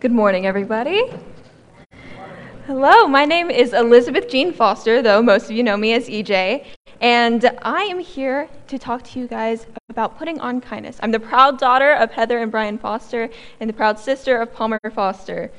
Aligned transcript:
Good 0.00 0.12
morning, 0.12 0.46
everybody. 0.46 1.02
Hello, 2.66 3.08
my 3.08 3.24
name 3.24 3.50
is 3.50 3.72
Elizabeth 3.72 4.28
Jean 4.28 4.52
Foster, 4.52 5.02
though 5.02 5.20
most 5.20 5.46
of 5.46 5.50
you 5.50 5.64
know 5.64 5.76
me 5.76 5.92
as 5.92 6.06
EJ, 6.06 6.66
and 7.00 7.50
I 7.62 7.82
am 7.82 7.98
here 7.98 8.48
to 8.68 8.78
talk 8.78 9.02
to 9.02 9.18
you 9.18 9.26
guys 9.26 9.66
about 9.88 10.16
putting 10.16 10.38
on 10.38 10.60
kindness. 10.60 11.00
I'm 11.02 11.10
the 11.10 11.18
proud 11.18 11.58
daughter 11.58 11.94
of 11.94 12.12
Heather 12.12 12.38
and 12.38 12.48
Brian 12.52 12.78
Foster 12.78 13.28
and 13.58 13.68
the 13.68 13.74
proud 13.74 13.98
sister 13.98 14.40
of 14.40 14.54
Palmer 14.54 14.78
Foster. 14.94 15.50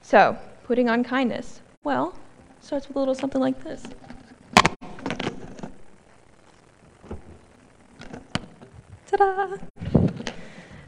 So, 0.00 0.38
putting 0.62 0.88
on 0.88 1.02
kindness. 1.02 1.60
Well, 1.82 2.14
starts 2.60 2.86
with 2.86 2.96
a 2.96 3.00
little 3.00 3.16
something 3.16 3.40
like 3.40 3.64
this. 3.64 3.82
Ta-da! 9.08 9.56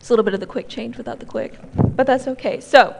It's 0.01 0.09
a 0.09 0.15
little 0.15 0.25
bit 0.25 0.33
of 0.33 0.41
the 0.41 0.47
quick 0.47 0.67
change 0.67 0.97
without 0.97 1.21
the 1.21 1.27
quick, 1.27 1.59
but 1.75 2.07
that's 2.07 2.27
okay. 2.27 2.59
So, 2.61 2.97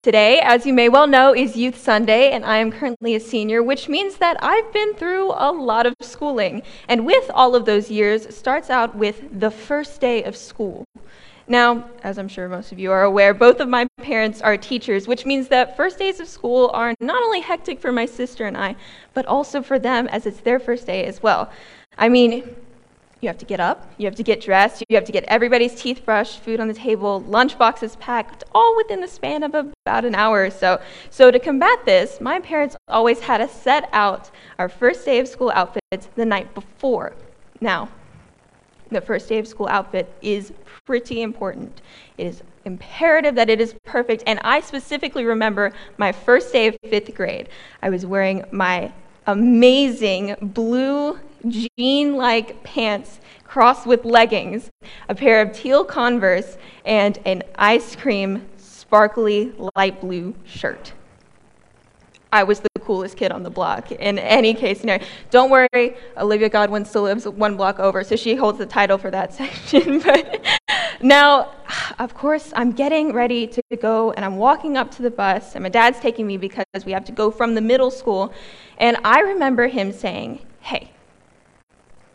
today, 0.00 0.40
as 0.40 0.64
you 0.64 0.72
may 0.72 0.88
well 0.88 1.06
know, 1.06 1.34
is 1.34 1.54
Youth 1.54 1.78
Sunday, 1.78 2.30
and 2.30 2.46
I 2.46 2.56
am 2.56 2.72
currently 2.72 3.14
a 3.14 3.20
senior, 3.20 3.62
which 3.62 3.90
means 3.90 4.16
that 4.16 4.38
I've 4.42 4.72
been 4.72 4.94
through 4.94 5.32
a 5.32 5.52
lot 5.52 5.84
of 5.84 5.94
schooling. 6.00 6.62
And 6.88 7.04
with 7.04 7.30
all 7.34 7.54
of 7.54 7.66
those 7.66 7.90
years, 7.90 8.34
starts 8.34 8.70
out 8.70 8.96
with 8.96 9.38
the 9.38 9.50
first 9.50 10.00
day 10.00 10.22
of 10.22 10.34
school. 10.34 10.86
Now, 11.46 11.90
as 12.02 12.16
I'm 12.16 12.28
sure 12.28 12.48
most 12.48 12.72
of 12.72 12.78
you 12.78 12.90
are 12.90 13.02
aware, 13.02 13.34
both 13.34 13.60
of 13.60 13.68
my 13.68 13.86
parents 13.98 14.40
are 14.40 14.56
teachers, 14.56 15.06
which 15.06 15.26
means 15.26 15.48
that 15.48 15.76
first 15.76 15.98
days 15.98 16.20
of 16.20 16.26
school 16.26 16.70
are 16.72 16.94
not 17.00 17.22
only 17.22 17.40
hectic 17.40 17.78
for 17.80 17.92
my 17.92 18.06
sister 18.06 18.46
and 18.46 18.56
I, 18.56 18.76
but 19.12 19.26
also 19.26 19.60
for 19.60 19.78
them 19.78 20.08
as 20.08 20.24
it's 20.24 20.40
their 20.40 20.58
first 20.58 20.86
day 20.86 21.04
as 21.04 21.22
well. 21.22 21.50
I 21.98 22.08
mean, 22.08 22.56
you 23.24 23.28
have 23.28 23.38
to 23.38 23.46
get 23.46 23.58
up, 23.58 23.90
you 23.96 24.04
have 24.04 24.14
to 24.14 24.22
get 24.22 24.40
dressed, 24.40 24.84
you 24.88 24.96
have 24.96 25.04
to 25.06 25.12
get 25.12 25.24
everybody's 25.24 25.74
teeth 25.74 26.04
brushed, 26.04 26.40
food 26.40 26.60
on 26.60 26.68
the 26.68 26.74
table, 26.74 27.22
lunch 27.22 27.56
boxes 27.58 27.96
packed, 27.96 28.44
all 28.54 28.76
within 28.76 29.00
the 29.00 29.08
span 29.08 29.42
of 29.42 29.54
about 29.54 30.04
an 30.04 30.14
hour 30.14 30.44
or 30.44 30.50
so. 30.50 30.78
So, 31.08 31.30
to 31.30 31.38
combat 31.38 31.84
this, 31.86 32.20
my 32.20 32.38
parents 32.38 32.76
always 32.86 33.20
had 33.20 33.40
us 33.40 33.52
set 33.52 33.88
out 33.92 34.30
our 34.58 34.68
first 34.68 35.04
day 35.06 35.18
of 35.18 35.26
school 35.26 35.50
outfits 35.54 36.08
the 36.14 36.26
night 36.26 36.54
before. 36.54 37.14
Now, 37.62 37.88
the 38.90 39.00
first 39.00 39.28
day 39.28 39.38
of 39.38 39.48
school 39.48 39.68
outfit 39.68 40.12
is 40.20 40.52
pretty 40.84 41.22
important. 41.22 41.80
It 42.18 42.26
is 42.26 42.42
imperative 42.66 43.34
that 43.36 43.48
it 43.48 43.60
is 43.60 43.74
perfect. 43.84 44.22
And 44.26 44.38
I 44.44 44.60
specifically 44.60 45.24
remember 45.24 45.72
my 45.96 46.12
first 46.12 46.52
day 46.52 46.66
of 46.66 46.76
fifth 46.88 47.14
grade. 47.14 47.48
I 47.82 47.88
was 47.88 48.04
wearing 48.04 48.44
my 48.50 48.92
amazing 49.26 50.36
blue 50.40 51.18
jean 51.48 52.16
like 52.16 52.62
pants 52.62 53.20
crossed 53.44 53.86
with 53.86 54.04
leggings, 54.04 54.70
a 55.08 55.14
pair 55.14 55.40
of 55.40 55.52
teal 55.52 55.84
Converse, 55.84 56.58
and 56.84 57.18
an 57.24 57.42
ice 57.56 57.94
cream 57.94 58.46
sparkly 58.56 59.52
light 59.76 60.00
blue 60.00 60.34
shirt. 60.44 60.92
I 62.32 62.42
was 62.42 62.58
the 62.58 62.68
coolest 62.80 63.16
kid 63.16 63.30
on 63.30 63.44
the 63.44 63.50
block 63.50 63.92
in 63.92 64.18
any 64.18 64.54
case 64.54 64.80
scenario. 64.80 65.04
Don't 65.30 65.50
worry, 65.50 65.96
Olivia 66.16 66.48
Godwin 66.48 66.84
still 66.84 67.02
lives 67.02 67.28
one 67.28 67.56
block 67.56 67.78
over, 67.78 68.02
so 68.02 68.16
she 68.16 68.34
holds 68.34 68.58
the 68.58 68.66
title 68.66 68.98
for 68.98 69.10
that 69.12 69.32
section. 69.40 70.00
but 70.00 70.44
now, 71.00 71.52
of 72.00 72.14
course, 72.14 72.52
I'm 72.56 72.72
getting 72.72 73.12
ready 73.12 73.46
to 73.46 73.62
go 73.80 74.10
and 74.12 74.24
I'm 74.24 74.36
walking 74.36 74.76
up 74.76 74.90
to 74.96 75.02
the 75.02 75.10
bus, 75.12 75.54
and 75.54 75.62
my 75.62 75.68
dad's 75.68 76.00
taking 76.00 76.26
me 76.26 76.36
because 76.36 76.64
we 76.84 76.90
have 76.90 77.04
to 77.04 77.12
go 77.12 77.30
from 77.30 77.54
the 77.54 77.60
middle 77.60 77.92
school. 77.92 78.32
And 78.78 78.96
I 79.04 79.20
remember 79.20 79.68
him 79.68 79.92
saying, 79.92 80.40
Hey, 80.60 80.90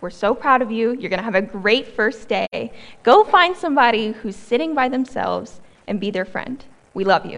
we're 0.01 0.09
so 0.09 0.33
proud 0.33 0.61
of 0.61 0.71
you. 0.71 0.93
You're 0.93 1.09
going 1.09 1.19
to 1.19 1.23
have 1.23 1.35
a 1.35 1.41
great 1.41 1.87
first 1.87 2.27
day. 2.27 2.71
Go 3.03 3.23
find 3.23 3.55
somebody 3.55 4.11
who's 4.11 4.35
sitting 4.35 4.73
by 4.73 4.87
themselves 4.87 5.59
and 5.87 5.99
be 5.99 6.09
their 6.11 6.25
friend. 6.25 6.63
We 6.93 7.03
love 7.03 7.25
you. 7.25 7.37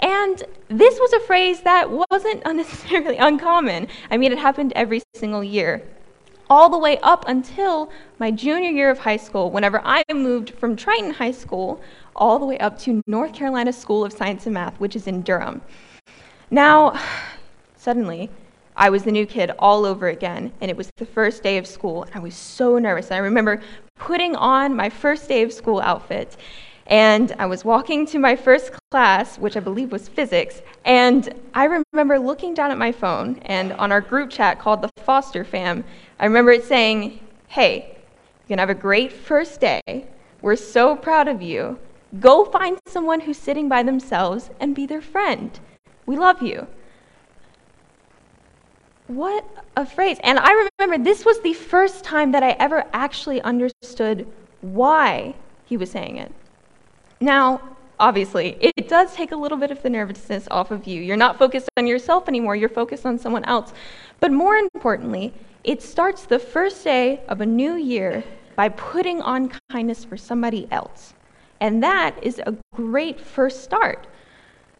And 0.00 0.42
this 0.68 0.98
was 0.98 1.12
a 1.12 1.20
phrase 1.20 1.62
that 1.62 1.90
wasn't 1.90 2.42
unnecessarily 2.46 3.16
uncommon. 3.16 3.88
I 4.10 4.16
mean, 4.16 4.32
it 4.32 4.38
happened 4.38 4.72
every 4.74 5.02
single 5.14 5.44
year. 5.44 5.82
All 6.50 6.70
the 6.70 6.78
way 6.78 6.98
up 7.02 7.28
until 7.28 7.90
my 8.18 8.30
junior 8.30 8.70
year 8.70 8.88
of 8.90 8.98
high 8.98 9.18
school, 9.18 9.50
whenever 9.50 9.82
I 9.84 10.02
moved 10.10 10.50
from 10.58 10.76
Triton 10.76 11.10
High 11.10 11.32
School 11.32 11.82
all 12.16 12.38
the 12.38 12.46
way 12.46 12.58
up 12.58 12.78
to 12.80 13.02
North 13.06 13.34
Carolina 13.34 13.72
School 13.72 14.02
of 14.04 14.14
Science 14.14 14.46
and 14.46 14.54
Math, 14.54 14.80
which 14.80 14.96
is 14.96 15.06
in 15.06 15.20
Durham. 15.20 15.60
Now, 16.50 16.98
suddenly, 17.76 18.30
I 18.78 18.90
was 18.90 19.02
the 19.02 19.10
new 19.10 19.26
kid 19.26 19.50
all 19.58 19.84
over 19.84 20.06
again, 20.06 20.52
and 20.60 20.70
it 20.70 20.76
was 20.76 20.88
the 20.98 21.04
first 21.04 21.42
day 21.42 21.58
of 21.58 21.66
school, 21.66 22.04
and 22.04 22.14
I 22.14 22.20
was 22.20 22.36
so 22.36 22.78
nervous. 22.78 23.08
And 23.08 23.16
I 23.16 23.18
remember 23.18 23.60
putting 23.96 24.36
on 24.36 24.76
my 24.76 24.88
first 24.88 25.28
day 25.28 25.42
of 25.42 25.52
school 25.52 25.80
outfit, 25.80 26.36
and 26.86 27.34
I 27.40 27.46
was 27.46 27.64
walking 27.64 28.06
to 28.06 28.20
my 28.20 28.36
first 28.36 28.70
class, 28.92 29.36
which 29.36 29.56
I 29.56 29.60
believe 29.60 29.90
was 29.90 30.08
physics, 30.08 30.62
and 30.84 31.34
I 31.54 31.82
remember 31.92 32.20
looking 32.20 32.54
down 32.54 32.70
at 32.70 32.78
my 32.78 32.92
phone 32.92 33.40
and 33.42 33.72
on 33.72 33.90
our 33.90 34.00
group 34.00 34.30
chat 34.30 34.60
called 34.60 34.82
the 34.82 34.90
Foster 35.02 35.42
Fam, 35.42 35.82
I 36.20 36.26
remember 36.26 36.52
it 36.52 36.62
saying, 36.62 37.18
Hey, 37.48 37.96
you're 38.46 38.56
gonna 38.56 38.62
have 38.62 38.70
a 38.70 38.80
great 38.80 39.12
first 39.12 39.60
day. 39.60 40.06
We're 40.40 40.54
so 40.54 40.94
proud 40.94 41.26
of 41.26 41.42
you. 41.42 41.80
Go 42.20 42.44
find 42.44 42.78
someone 42.86 43.20
who's 43.20 43.38
sitting 43.38 43.68
by 43.68 43.82
themselves 43.82 44.50
and 44.60 44.72
be 44.72 44.86
their 44.86 45.02
friend. 45.02 45.58
We 46.06 46.16
love 46.16 46.42
you. 46.42 46.68
What 49.08 49.44
a 49.74 49.86
phrase. 49.86 50.18
And 50.22 50.38
I 50.38 50.68
remember 50.78 51.02
this 51.02 51.24
was 51.24 51.40
the 51.40 51.54
first 51.54 52.04
time 52.04 52.32
that 52.32 52.42
I 52.42 52.50
ever 52.52 52.84
actually 52.92 53.40
understood 53.40 54.26
why 54.60 55.34
he 55.64 55.78
was 55.78 55.90
saying 55.90 56.18
it. 56.18 56.30
Now, 57.18 57.62
obviously, 57.98 58.58
it 58.60 58.86
does 58.86 59.14
take 59.14 59.32
a 59.32 59.36
little 59.36 59.56
bit 59.56 59.70
of 59.70 59.82
the 59.82 59.88
nervousness 59.88 60.46
off 60.50 60.70
of 60.70 60.86
you. 60.86 61.00
You're 61.00 61.16
not 61.16 61.38
focused 61.38 61.70
on 61.78 61.86
yourself 61.86 62.28
anymore, 62.28 62.54
you're 62.54 62.68
focused 62.68 63.06
on 63.06 63.18
someone 63.18 63.44
else. 63.46 63.72
But 64.20 64.30
more 64.30 64.56
importantly, 64.56 65.32
it 65.64 65.82
starts 65.82 66.26
the 66.26 66.38
first 66.38 66.84
day 66.84 67.22
of 67.28 67.40
a 67.40 67.46
new 67.46 67.76
year 67.76 68.22
by 68.56 68.68
putting 68.68 69.22
on 69.22 69.52
kindness 69.70 70.04
for 70.04 70.18
somebody 70.18 70.68
else. 70.70 71.14
And 71.60 71.82
that 71.82 72.14
is 72.22 72.40
a 72.44 72.54
great 72.74 73.18
first 73.18 73.64
start. 73.64 74.06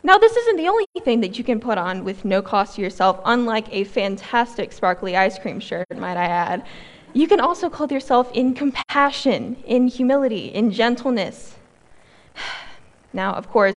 Now, 0.03 0.17
this 0.19 0.37
isn't 0.37 0.57
the 0.57 0.69
only 0.69 0.87
thing 1.03 1.21
that 1.21 1.39
you 1.39 1.45
can 1.45 1.61
put 1.61 1.79
on 1.79 2.05
with 2.05 2.25
no 2.25 2.41
cost 2.41 2.77
to 2.77 2.83
yourself, 2.83 3.21
unlike 3.25 3.67
a 3.73 3.85
fantastic 3.85 4.73
sparkly 4.73 5.17
ice 5.17 5.39
cream 5.39 5.61
shirt, 5.61 5.87
might 5.97 6.17
I 6.17 6.25
add. 6.25 6.65
You 7.13 7.27
can 7.27 7.41
also 7.41 7.69
clothe 7.69 7.91
yourself 7.91 8.31
in 8.33 8.55
compassion, 8.55 9.57
in 9.67 9.89
humility, 9.89 10.47
in 10.47 10.71
gentleness, 10.71 11.57
now, 13.13 13.33
of 13.33 13.51
course, 13.51 13.75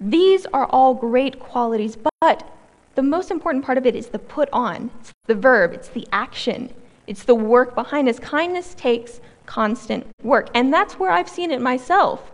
these 0.00 0.46
are 0.46 0.66
all 0.66 0.94
great 0.94 1.38
qualities, 1.38 1.96
but 2.20 2.48
the 2.94 3.02
most 3.02 3.30
important 3.30 3.64
part 3.64 3.78
of 3.78 3.86
it 3.86 3.94
is 3.94 4.08
the 4.08 4.18
put 4.18 4.48
on. 4.52 4.90
It's 5.00 5.12
the 5.26 5.34
verb, 5.34 5.72
it's 5.72 5.88
the 5.88 6.06
action, 6.12 6.72
it's 7.06 7.24
the 7.24 7.34
work 7.34 7.74
behind 7.74 8.08
this. 8.08 8.18
Kindness 8.18 8.74
takes 8.74 9.20
constant 9.46 10.06
work, 10.22 10.48
and 10.54 10.72
that's 10.72 10.98
where 10.98 11.10
I've 11.10 11.28
seen 11.28 11.50
it 11.50 11.60
myself. 11.60 12.31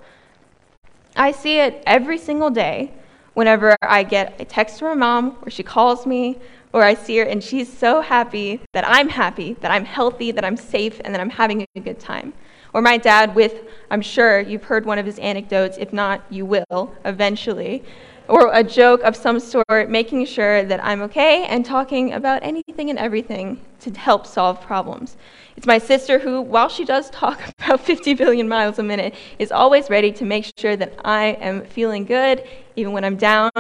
I 1.19 1.33
see 1.33 1.59
it 1.59 1.83
every 1.85 2.17
single 2.17 2.49
day 2.49 2.93
whenever 3.35 3.77
I 3.83 4.05
get 4.05 4.41
a 4.41 4.45
text 4.45 4.79
from 4.79 5.01
my 5.01 5.07
mom 5.07 5.39
or 5.43 5.51
she 5.51 5.65
calls 5.65 6.07
me 6.07 6.39
or 6.73 6.85
I 6.85 6.95
see 6.95 7.19
her 7.19 7.25
and 7.25 7.43
she's 7.43 7.77
so 7.77 8.01
happy 8.01 8.61
that 8.73 8.87
I'm 8.87 9.09
happy, 9.09 9.55
that 9.55 9.73
I'm 9.73 9.85
healthy, 9.85 10.31
that 10.31 10.45
I'm 10.45 10.57
safe, 10.57 11.01
and 11.05 11.13
that 11.13 11.21
I'm 11.21 11.31
having 11.31 11.67
a 11.75 11.81
good 11.81 11.99
time. 11.99 12.35
Or 12.73 12.83
my 12.83 12.99
dad, 12.99 13.35
with, 13.35 13.65
I'm 13.91 14.03
sure 14.03 14.41
you've 14.41 14.63
heard 14.63 14.87
one 14.87 14.99
of 14.99 15.07
his 15.07 15.19
anecdotes, 15.19 15.77
if 15.79 15.93
not, 15.93 16.23
you 16.31 16.47
will 16.47 16.95
eventually. 17.05 17.83
Or 18.29 18.53
a 18.53 18.63
joke 18.63 19.03
of 19.03 19.17
some 19.17 19.41
sort, 19.41 19.89
making 19.89 20.27
sure 20.27 20.63
that 20.65 20.85
I'm 20.85 21.01
okay 21.03 21.45
and 21.47 21.65
talking 21.65 22.13
about 22.13 22.43
anything 22.43 22.91
and 22.91 22.99
everything 22.99 23.61
to 23.81 23.91
help 23.93 24.27
solve 24.27 24.61
problems. 24.61 25.17
It's 25.57 25.67
my 25.67 25.79
sister 25.79 26.19
who, 26.19 26.43
while 26.43 26.69
she 26.69 26.85
does 26.85 27.09
talk 27.11 27.41
about 27.59 27.81
50 27.81 28.15
billion 28.15 28.47
miles 28.47 28.79
a 28.79 28.83
minute, 28.83 29.15
is 29.39 29.51
always 29.51 29.89
ready 29.89 30.13
to 30.13 30.25
make 30.25 30.53
sure 30.59 30.77
that 30.77 30.93
I 31.05 31.39
am 31.41 31.65
feeling 31.65 32.05
good, 32.05 32.45
even 32.77 32.93
when 32.93 33.05
I'm 33.05 33.17
down. 33.17 33.51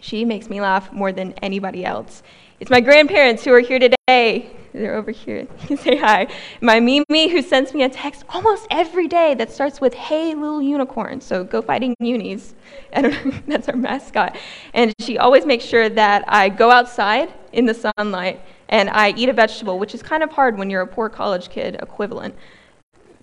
She 0.00 0.24
makes 0.24 0.48
me 0.48 0.60
laugh 0.60 0.92
more 0.92 1.12
than 1.12 1.32
anybody 1.42 1.84
else. 1.84 2.22
It's 2.60 2.70
my 2.70 2.80
grandparents 2.80 3.44
who 3.44 3.52
are 3.52 3.60
here 3.60 3.78
today 3.78 4.50
they're 4.74 4.96
over 4.96 5.12
here. 5.12 5.40
You 5.40 5.48
can 5.66 5.76
say 5.76 5.96
hi. 5.96 6.26
My 6.60 6.80
Mimi, 6.80 7.28
who 7.28 7.40
sends 7.42 7.72
me 7.72 7.84
a 7.84 7.88
text 7.88 8.24
almost 8.28 8.66
every 8.70 9.06
day 9.06 9.34
that 9.34 9.52
starts 9.52 9.80
with, 9.80 9.94
hey, 9.94 10.34
little 10.34 10.60
unicorn. 10.60 11.20
So 11.20 11.44
go 11.44 11.62
fighting 11.62 11.94
unis. 12.00 12.54
That's 12.92 13.68
our 13.68 13.76
mascot. 13.76 14.36
And 14.74 14.92
she 14.98 15.16
always 15.16 15.46
makes 15.46 15.64
sure 15.64 15.88
that 15.88 16.24
I 16.26 16.48
go 16.48 16.70
outside 16.70 17.32
in 17.52 17.66
the 17.66 17.74
sunlight 17.74 18.40
and 18.68 18.90
I 18.90 19.10
eat 19.10 19.28
a 19.28 19.32
vegetable, 19.32 19.78
which 19.78 19.94
is 19.94 20.02
kind 20.02 20.24
of 20.24 20.32
hard 20.32 20.58
when 20.58 20.70
you're 20.70 20.82
a 20.82 20.86
poor 20.86 21.08
college 21.08 21.50
kid 21.50 21.76
equivalent 21.80 22.34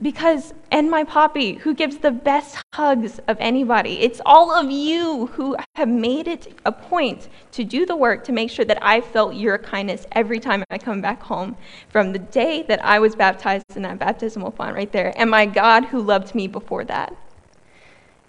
because 0.02 0.54
and 0.72 0.90
my 0.90 1.04
poppy 1.04 1.54
who 1.54 1.74
gives 1.74 1.98
the 1.98 2.12
best 2.12 2.58
hugs 2.74 3.20
of 3.28 3.38
anybody 3.40 4.00
it's 4.02 4.22
all 4.26 4.52
of 4.52 4.72
you 4.72 5.28
who 5.28 5.56
have 5.76 5.88
made 5.90 6.28
it 6.28 6.60
a 6.66 6.72
point 6.72 7.28
to 7.52 7.64
do 7.64 7.86
the 7.86 7.96
work 7.96 8.24
to 8.24 8.32
make 8.32 8.50
sure 8.50 8.66
that 8.66 8.82
i 8.82 9.00
felt 9.00 9.36
your 9.36 9.58
kindness 9.58 10.08
every 10.14 10.40
time 10.40 10.64
i 10.72 10.78
come 10.78 11.02
back 11.02 11.22
home 11.22 11.56
from 11.90 12.14
the 12.14 12.20
day 12.20 12.64
that 12.64 12.84
i 12.84 13.00
was 13.00 13.16
baptized 13.16 13.66
in 13.76 13.84
that 13.84 14.00
baptismal 14.00 14.52
font 14.52 14.76
right 14.76 14.92
there 14.92 15.14
and 15.18 15.30
my 15.30 15.46
god 15.46 15.86
who 15.86 16.02
loved 16.02 16.34
me 16.34 16.48
before 16.48 16.84
that 16.84 17.16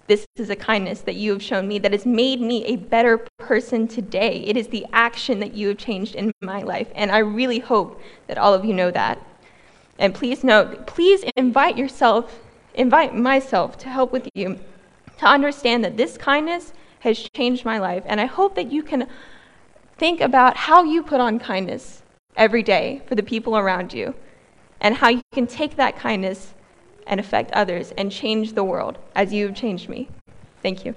This 0.07 0.25
is 0.35 0.49
a 0.49 0.55
kindness 0.55 1.01
that 1.01 1.15
you 1.15 1.31
have 1.31 1.41
shown 1.41 1.67
me 1.67 1.79
that 1.79 1.93
has 1.93 2.05
made 2.05 2.41
me 2.41 2.65
a 2.65 2.75
better 2.75 3.17
person 3.37 3.87
today. 3.87 4.43
It 4.45 4.57
is 4.57 4.67
the 4.67 4.85
action 4.91 5.39
that 5.39 5.53
you 5.53 5.69
have 5.69 5.77
changed 5.77 6.15
in 6.15 6.33
my 6.41 6.61
life. 6.61 6.89
And 6.93 7.09
I 7.09 7.19
really 7.19 7.59
hope 7.59 8.01
that 8.27 8.37
all 8.37 8.53
of 8.53 8.65
you 8.65 8.73
know 8.73 8.91
that. 8.91 9.17
And 9.99 10.13
please 10.13 10.43
note, 10.43 10.87
please 10.87 11.23
invite 11.35 11.77
yourself, 11.77 12.41
invite 12.73 13.15
myself 13.15 13.77
to 13.79 13.89
help 13.89 14.11
with 14.11 14.27
you 14.33 14.59
to 15.19 15.25
understand 15.25 15.83
that 15.83 15.97
this 15.97 16.17
kindness 16.17 16.73
has 16.99 17.29
changed 17.35 17.65
my 17.65 17.77
life. 17.77 18.03
And 18.05 18.19
I 18.19 18.25
hope 18.25 18.55
that 18.55 18.71
you 18.71 18.83
can 18.83 19.07
think 19.97 20.21
about 20.21 20.57
how 20.57 20.83
you 20.83 21.03
put 21.03 21.21
on 21.21 21.39
kindness 21.39 22.01
every 22.35 22.63
day 22.63 23.01
for 23.05 23.15
the 23.15 23.23
people 23.23 23.57
around 23.57 23.93
you 23.93 24.15
and 24.81 24.95
how 24.95 25.09
you 25.09 25.21
can 25.31 25.47
take 25.47 25.75
that 25.75 25.97
kindness 25.97 26.53
and 27.07 27.19
affect 27.19 27.51
others 27.51 27.91
and 27.97 28.11
change 28.11 28.53
the 28.53 28.63
world 28.63 28.97
as 29.15 29.31
you've 29.31 29.55
changed 29.55 29.89
me. 29.89 30.09
Thank 30.61 30.85
you. 30.85 30.95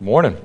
Morning. 0.00 0.36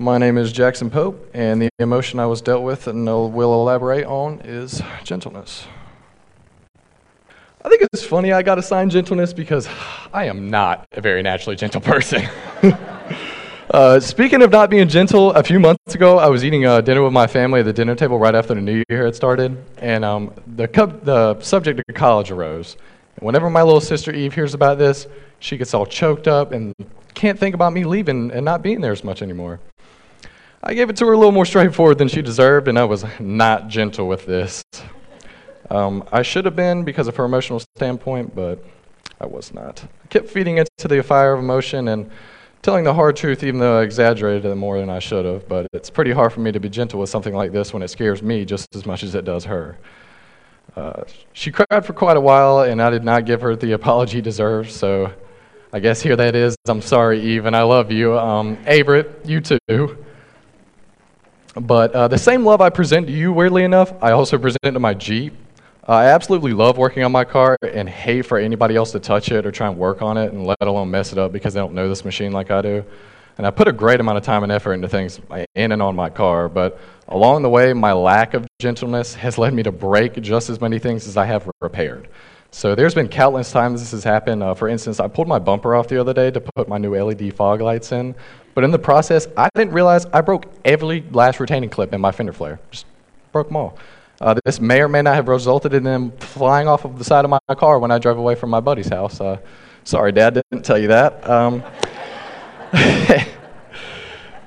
My 0.00 0.16
name 0.16 0.38
is 0.38 0.52
Jackson 0.52 0.90
Pope, 0.90 1.28
and 1.34 1.60
the 1.60 1.70
emotion 1.80 2.20
I 2.20 2.26
was 2.26 2.40
dealt 2.40 2.62
with 2.62 2.86
and 2.86 3.04
will 3.04 3.52
elaborate 3.52 4.06
on 4.06 4.40
is 4.44 4.80
gentleness. 5.02 5.66
I 7.64 7.68
think 7.68 7.82
it's 7.82 8.04
funny 8.04 8.32
I 8.32 8.42
got 8.42 8.60
assigned 8.60 8.92
gentleness 8.92 9.32
because 9.32 9.68
I 10.12 10.26
am 10.26 10.50
not 10.50 10.86
a 10.92 11.00
very 11.00 11.20
naturally 11.22 11.56
gentle 11.56 11.80
person. 11.92 12.28
Uh, 13.70 14.00
speaking 14.00 14.40
of 14.40 14.50
not 14.50 14.70
being 14.70 14.88
gentle, 14.88 15.30
a 15.32 15.42
few 15.42 15.60
months 15.60 15.94
ago, 15.94 16.16
I 16.16 16.28
was 16.28 16.42
eating 16.42 16.64
uh, 16.64 16.80
dinner 16.80 17.02
with 17.02 17.12
my 17.12 17.26
family 17.26 17.60
at 17.60 17.66
the 17.66 17.72
dinner 17.74 17.94
table 17.94 18.18
right 18.18 18.34
after 18.34 18.54
the 18.54 18.62
new 18.62 18.82
year 18.88 19.04
had 19.04 19.14
started, 19.14 19.62
and 19.76 20.06
um, 20.06 20.32
the, 20.56 20.66
the 21.02 21.38
subject 21.42 21.78
of 21.86 21.94
college 21.94 22.30
arose. 22.30 22.78
And 23.16 23.26
whenever 23.26 23.50
my 23.50 23.60
little 23.60 23.82
sister 23.82 24.10
Eve 24.10 24.32
hears 24.32 24.54
about 24.54 24.78
this, 24.78 25.06
she 25.40 25.58
gets 25.58 25.74
all 25.74 25.84
choked 25.84 26.26
up 26.26 26.52
and 26.52 26.72
can't 27.12 27.38
think 27.38 27.54
about 27.54 27.74
me 27.74 27.84
leaving 27.84 28.30
and 28.30 28.42
not 28.42 28.62
being 28.62 28.80
there 28.80 28.92
as 28.92 29.04
much 29.04 29.20
anymore. 29.20 29.60
I 30.62 30.74
gave 30.74 30.90
it 30.90 30.96
to 30.96 31.06
her 31.06 31.12
a 31.12 31.16
little 31.16 31.32
more 31.32 31.46
straightforward 31.46 31.98
than 31.98 32.08
she 32.08 32.20
deserved, 32.20 32.66
and 32.66 32.78
I 32.78 32.84
was 32.84 33.04
not 33.20 33.68
gentle 33.68 34.08
with 34.08 34.26
this. 34.26 34.64
Um, 35.70 36.02
I 36.10 36.22
should 36.22 36.44
have 36.46 36.56
been 36.56 36.84
because 36.84 37.06
of 37.06 37.16
her 37.16 37.24
emotional 37.24 37.60
standpoint, 37.76 38.34
but 38.34 38.64
I 39.20 39.26
was 39.26 39.54
not. 39.54 39.84
I 40.02 40.06
kept 40.08 40.28
feeding 40.28 40.58
into 40.58 40.88
the 40.88 41.02
fire 41.02 41.32
of 41.32 41.40
emotion 41.40 41.88
and 41.88 42.10
telling 42.62 42.84
the 42.84 42.94
hard 42.94 43.14
truth, 43.14 43.44
even 43.44 43.60
though 43.60 43.78
I 43.78 43.82
exaggerated 43.82 44.44
it 44.46 44.54
more 44.56 44.80
than 44.80 44.90
I 44.90 44.98
should 44.98 45.24
have. 45.24 45.48
But 45.48 45.68
it's 45.72 45.90
pretty 45.90 46.10
hard 46.10 46.32
for 46.32 46.40
me 46.40 46.50
to 46.50 46.58
be 46.58 46.68
gentle 46.68 46.98
with 46.98 47.10
something 47.10 47.34
like 47.34 47.52
this 47.52 47.72
when 47.72 47.82
it 47.82 47.88
scares 47.88 48.20
me 48.22 48.44
just 48.44 48.74
as 48.74 48.84
much 48.84 49.04
as 49.04 49.14
it 49.14 49.24
does 49.24 49.44
her. 49.44 49.78
Uh, 50.74 51.04
she 51.32 51.52
cried 51.52 51.84
for 51.84 51.92
quite 51.92 52.16
a 52.16 52.20
while, 52.20 52.60
and 52.60 52.82
I 52.82 52.90
did 52.90 53.04
not 53.04 53.26
give 53.26 53.42
her 53.42 53.54
the 53.54 53.72
apology 53.72 54.20
deserved. 54.20 54.72
So 54.72 55.12
I 55.72 55.78
guess 55.78 56.00
here 56.00 56.16
that 56.16 56.34
is. 56.34 56.56
I'm 56.66 56.82
sorry, 56.82 57.20
Eve, 57.20 57.46
and 57.46 57.54
I 57.54 57.62
love 57.62 57.92
you. 57.92 58.18
Um, 58.18 58.56
Averett, 58.64 59.28
you 59.28 59.40
too. 59.40 59.98
But 61.60 61.92
uh, 61.92 62.08
the 62.08 62.18
same 62.18 62.44
love 62.44 62.60
I 62.60 62.70
present 62.70 63.06
to 63.06 63.12
you, 63.12 63.32
weirdly 63.32 63.64
enough, 63.64 63.92
I 64.02 64.12
also 64.12 64.38
present 64.38 64.62
to 64.62 64.78
my 64.78 64.94
Jeep. 64.94 65.34
I 65.84 66.06
absolutely 66.06 66.52
love 66.52 66.76
working 66.76 67.02
on 67.02 67.12
my 67.12 67.24
car 67.24 67.56
and 67.62 67.88
hate 67.88 68.26
for 68.26 68.38
anybody 68.38 68.76
else 68.76 68.92
to 68.92 69.00
touch 69.00 69.30
it 69.30 69.46
or 69.46 69.50
try 69.50 69.68
and 69.68 69.78
work 69.78 70.02
on 70.02 70.18
it 70.18 70.32
and 70.32 70.46
let 70.46 70.58
alone 70.60 70.90
mess 70.90 71.12
it 71.12 71.18
up 71.18 71.32
because 71.32 71.54
they 71.54 71.60
don't 71.60 71.72
know 71.72 71.88
this 71.88 72.04
machine 72.04 72.30
like 72.32 72.50
I 72.50 72.60
do. 72.60 72.84
And 73.38 73.46
I 73.46 73.50
put 73.50 73.68
a 73.68 73.72
great 73.72 73.98
amount 73.98 74.18
of 74.18 74.24
time 74.24 74.42
and 74.42 74.52
effort 74.52 74.74
into 74.74 74.88
things 74.88 75.20
in 75.54 75.72
and 75.72 75.80
on 75.80 75.96
my 75.96 76.10
car, 76.10 76.48
but 76.48 76.78
along 77.08 77.42
the 77.42 77.48
way, 77.48 77.72
my 77.72 77.92
lack 77.92 78.34
of 78.34 78.46
gentleness 78.58 79.14
has 79.14 79.38
led 79.38 79.54
me 79.54 79.62
to 79.62 79.72
break 79.72 80.20
just 80.20 80.50
as 80.50 80.60
many 80.60 80.78
things 80.78 81.06
as 81.08 81.16
I 81.16 81.24
have 81.24 81.48
repaired. 81.60 82.08
So 82.50 82.74
there's 82.74 82.94
been 82.94 83.08
countless 83.08 83.52
times 83.52 83.80
this 83.80 83.92
has 83.92 84.04
happened. 84.04 84.42
Uh, 84.42 84.54
for 84.54 84.68
instance, 84.68 85.00
I 85.00 85.08
pulled 85.08 85.28
my 85.28 85.38
bumper 85.38 85.74
off 85.74 85.86
the 85.88 86.00
other 86.00 86.14
day 86.14 86.30
to 86.30 86.40
put 86.40 86.68
my 86.68 86.78
new 86.78 86.94
LED 86.96 87.34
fog 87.34 87.60
lights 87.60 87.92
in, 87.92 88.14
but 88.58 88.64
in 88.64 88.72
the 88.72 88.78
process, 88.80 89.28
I 89.36 89.48
didn't 89.54 89.72
realize 89.72 90.04
I 90.06 90.20
broke 90.20 90.46
every 90.64 91.04
last 91.12 91.38
retaining 91.38 91.70
clip 91.70 91.94
in 91.94 92.00
my 92.00 92.10
fender 92.10 92.32
flare. 92.32 92.58
Just 92.72 92.86
broke 93.30 93.46
them 93.46 93.54
all. 93.54 93.78
Uh, 94.20 94.34
this 94.44 94.58
may 94.58 94.80
or 94.80 94.88
may 94.88 95.00
not 95.00 95.14
have 95.14 95.28
resulted 95.28 95.74
in 95.74 95.84
them 95.84 96.10
flying 96.18 96.66
off 96.66 96.84
of 96.84 96.98
the 96.98 97.04
side 97.04 97.24
of 97.24 97.30
my 97.30 97.38
car 97.54 97.78
when 97.78 97.92
I 97.92 98.00
drove 98.00 98.18
away 98.18 98.34
from 98.34 98.50
my 98.50 98.58
buddy's 98.58 98.88
house. 98.88 99.20
Uh, 99.20 99.38
sorry, 99.84 100.10
Dad, 100.10 100.42
didn't 100.50 100.64
tell 100.64 100.76
you 100.76 100.88
that. 100.88 101.24
Um, 101.30 101.62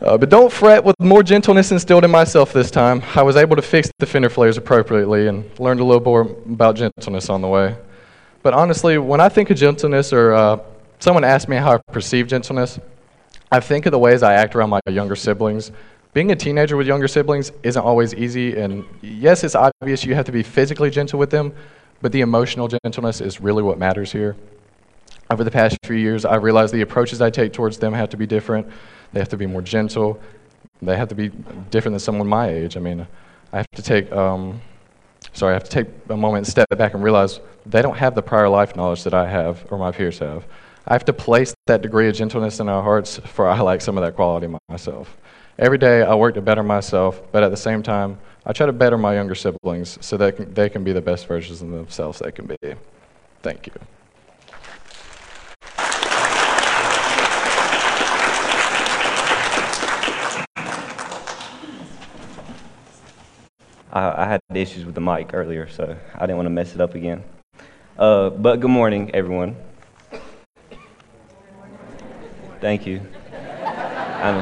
uh, 0.01 0.17
but 0.17 0.27
don't 0.27 0.51
fret, 0.51 0.83
with 0.83 0.99
more 0.99 1.23
gentleness 1.23 1.71
instilled 1.71 2.03
in 2.03 2.11
myself 2.11 2.51
this 2.51 2.69
time, 2.69 3.01
I 3.15 3.21
was 3.21 3.37
able 3.37 3.55
to 3.55 3.61
fix 3.61 3.89
the 3.97 4.05
fender 4.05 4.29
flares 4.29 4.57
appropriately 4.57 5.27
and 5.27 5.49
learned 5.57 5.79
a 5.79 5.85
little 5.85 6.03
more 6.03 6.23
about 6.23 6.75
gentleness 6.75 7.29
on 7.29 7.41
the 7.41 7.47
way. 7.47 7.77
But 8.43 8.53
honestly, 8.55 8.97
when 8.97 9.21
I 9.21 9.29
think 9.29 9.49
of 9.51 9.55
gentleness 9.55 10.11
or 10.11 10.33
uh, 10.33 10.59
someone 10.99 11.23
asks 11.23 11.47
me 11.47 11.55
how 11.55 11.75
I 11.75 11.77
perceive 11.77 12.27
gentleness, 12.27 12.77
I 13.51 13.59
think 13.59 13.85
of 13.85 13.91
the 13.91 13.99
ways 13.99 14.23
I 14.23 14.33
act 14.33 14.55
around 14.55 14.69
my 14.69 14.79
younger 14.87 15.15
siblings 15.15 15.71
being 16.13 16.31
a 16.31 16.35
teenager 16.35 16.75
with 16.75 16.87
younger 16.87 17.07
siblings 17.07 17.51
isn't 17.63 17.81
always 17.81 18.13
easy. 18.13 18.57
And 18.57 18.85
yes, 19.01 19.43
it's 19.43 19.55
obvious 19.55 20.03
you 20.03 20.13
have 20.15 20.25
to 20.25 20.31
be 20.31 20.43
physically 20.43 20.89
gentle 20.89 21.17
with 21.17 21.29
them, 21.29 21.53
but 22.01 22.11
the 22.11 22.21
emotional 22.21 22.67
gentleness 22.67 23.21
is 23.21 23.39
really 23.39 23.63
what 23.63 23.77
matters 23.77 24.11
here. 24.11 24.35
Over 25.29 25.45
the 25.45 25.51
past 25.51 25.77
few 25.85 25.95
years, 25.95 26.25
I 26.25 26.35
realized 26.35 26.73
the 26.73 26.81
approaches 26.81 27.21
I 27.21 27.29
take 27.29 27.53
towards 27.53 27.77
them 27.77 27.93
have 27.93 28.09
to 28.09 28.17
be 28.17 28.27
different. 28.27 28.67
They 29.13 29.19
have 29.19 29.29
to 29.29 29.37
be 29.37 29.45
more 29.45 29.61
gentle. 29.61 30.19
They 30.81 30.97
have 30.97 31.07
to 31.09 31.15
be 31.15 31.29
different 31.69 31.93
than 31.93 31.99
someone 31.99 32.27
my 32.27 32.49
age. 32.49 32.75
I 32.75 32.81
mean, 32.81 33.07
I 33.53 33.57
have 33.57 33.67
to 33.75 33.81
take, 33.81 34.11
um, 34.11 34.59
sorry, 35.31 35.51
I 35.51 35.53
have 35.53 35.63
to 35.63 35.69
take 35.69 35.87
a 36.09 36.17
moment 36.17 36.45
and 36.45 36.47
step 36.47 36.67
back 36.77 36.93
and 36.93 37.03
realize 37.03 37.39
they 37.65 37.81
don't 37.81 37.97
have 37.97 38.15
the 38.15 38.21
prior 38.21 38.49
life 38.49 38.75
knowledge 38.75 39.03
that 39.03 39.13
I 39.13 39.29
have 39.29 39.65
or 39.71 39.77
my 39.77 39.91
peers 39.91 40.19
have. 40.19 40.43
I 40.87 40.93
have 40.93 41.05
to 41.05 41.13
place 41.13 41.53
that 41.67 41.83
degree 41.83 42.09
of 42.09 42.15
gentleness 42.15 42.59
in 42.59 42.67
our 42.67 42.81
hearts 42.81 43.17
for 43.19 43.47
I 43.47 43.59
like 43.59 43.81
some 43.81 43.97
of 43.99 44.03
that 44.03 44.15
quality 44.15 44.47
myself. 44.67 45.15
Every 45.59 45.77
day 45.77 46.01
I 46.01 46.15
work 46.15 46.33
to 46.35 46.41
better 46.41 46.63
myself, 46.63 47.21
but 47.31 47.43
at 47.43 47.51
the 47.51 47.57
same 47.57 47.83
time, 47.83 48.17
I 48.47 48.53
try 48.53 48.65
to 48.65 48.73
better 48.73 48.97
my 48.97 49.13
younger 49.13 49.35
siblings 49.35 49.99
so 50.01 50.17
that 50.17 50.55
they 50.55 50.69
can 50.69 50.83
be 50.83 50.91
the 50.91 51.01
best 51.01 51.27
versions 51.27 51.61
of 51.61 51.69
themselves 51.69 52.17
they 52.17 52.31
can 52.31 52.47
be. 52.47 52.57
Thank 53.43 53.67
you. 53.67 53.73
I, 63.93 64.23
I, 64.23 64.25
had 64.25 64.39
issues 64.55 64.85
with 64.85 64.95
the 64.95 65.01
mic 65.01 65.31
earlier, 65.33 65.67
so 65.67 65.95
I 66.15 66.21
didn't 66.21 66.37
want 66.37 66.45
to 66.45 66.51
mess 66.51 66.73
it 66.73 66.81
up 66.81 66.95
again. 66.95 67.23
Uh, 67.99 68.29
but 68.29 68.61
good 68.61 68.69
morning, 68.71 69.11
everyone. 69.13 69.57
Thank 72.61 72.85
you. 72.85 73.01
I'm, 74.21 74.37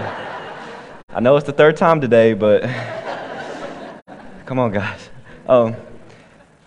I 1.08 1.22
know 1.22 1.38
it's 1.38 1.46
the 1.46 1.54
third 1.54 1.78
time 1.78 2.02
today, 2.02 2.34
but 2.34 2.64
come 4.46 4.60
on, 4.60 4.74
guys. 4.74 5.10
Um, 5.48 5.74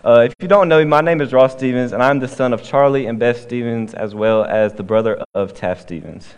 uh, 0.03 0.21
if 0.25 0.33
you 0.41 0.47
don't 0.47 0.67
know 0.67 0.79
me, 0.79 0.85
my 0.85 1.01
name 1.01 1.21
is 1.21 1.31
Ross 1.31 1.53
Stevens, 1.53 1.91
and 1.91 2.01
I'm 2.01 2.17
the 2.17 2.27
son 2.27 2.53
of 2.53 2.63
Charlie 2.63 3.05
and 3.05 3.19
Beth 3.19 3.39
Stevens, 3.39 3.93
as 3.93 4.15
well 4.15 4.43
as 4.43 4.73
the 4.73 4.81
brother 4.81 5.23
of 5.35 5.53
Taft 5.53 5.83
Stevens. 5.83 6.33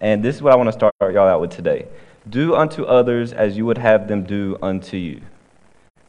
And 0.00 0.24
this 0.24 0.34
is 0.34 0.42
what 0.42 0.54
I 0.54 0.56
want 0.56 0.68
to 0.68 0.72
start 0.72 0.94
y'all 1.02 1.28
out 1.28 1.42
with 1.42 1.50
today. 1.50 1.86
Do 2.26 2.54
unto 2.54 2.84
others 2.84 3.34
as 3.34 3.58
you 3.58 3.66
would 3.66 3.78
have 3.78 4.08
them 4.08 4.24
do 4.24 4.56
unto 4.62 4.96
you. 4.96 5.20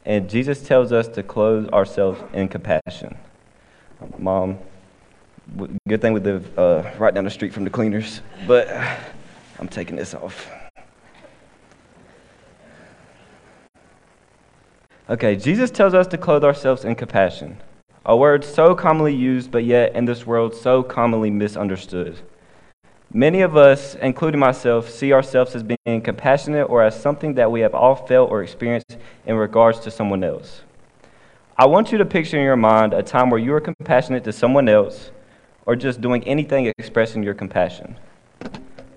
And 0.06 0.30
Jesus 0.30 0.62
tells 0.62 0.92
us 0.92 1.08
to 1.08 1.22
clothe 1.22 1.68
ourselves 1.74 2.22
in 2.32 2.48
compassion. 2.48 3.18
Mom, 4.16 4.58
good 5.86 6.00
thing 6.00 6.12
we 6.12 6.20
live 6.20 6.58
uh, 6.58 6.90
right 6.98 7.14
down 7.14 7.24
the 7.24 7.30
street 7.30 7.52
from 7.52 7.64
the 7.64 7.70
cleaners, 7.70 8.20
but 8.46 8.68
I'm 9.58 9.68
taking 9.68 9.96
this 9.96 10.14
off. 10.14 10.50
Okay, 15.10 15.36
Jesus 15.36 15.70
tells 15.70 15.94
us 15.94 16.06
to 16.08 16.18
clothe 16.18 16.44
ourselves 16.44 16.84
in 16.84 16.94
compassion, 16.94 17.56
a 18.04 18.16
word 18.16 18.44
so 18.44 18.74
commonly 18.74 19.14
used, 19.14 19.50
but 19.50 19.64
yet 19.64 19.94
in 19.94 20.04
this 20.04 20.26
world 20.26 20.54
so 20.54 20.82
commonly 20.82 21.30
misunderstood. 21.30 22.18
Many 23.12 23.40
of 23.40 23.56
us, 23.56 23.94
including 23.94 24.38
myself, 24.38 24.90
see 24.90 25.14
ourselves 25.14 25.54
as 25.54 25.62
being 25.62 26.02
compassionate 26.02 26.68
or 26.68 26.82
as 26.82 27.00
something 27.00 27.34
that 27.34 27.50
we 27.50 27.60
have 27.60 27.74
all 27.74 27.94
felt 27.94 28.30
or 28.30 28.42
experienced 28.42 28.98
in 29.24 29.36
regards 29.36 29.80
to 29.80 29.90
someone 29.90 30.22
else. 30.22 30.60
I 31.56 31.66
want 31.66 31.90
you 31.90 31.96
to 31.98 32.04
picture 32.04 32.36
in 32.36 32.44
your 32.44 32.56
mind 32.56 32.92
a 32.92 33.02
time 33.02 33.30
where 33.30 33.40
you 33.40 33.54
are 33.54 33.62
compassionate 33.62 34.24
to 34.24 34.32
someone 34.32 34.68
else 34.68 35.10
or 35.68 35.76
just 35.76 36.00
doing 36.00 36.24
anything 36.24 36.72
expressing 36.78 37.22
your 37.22 37.34
compassion. 37.34 37.94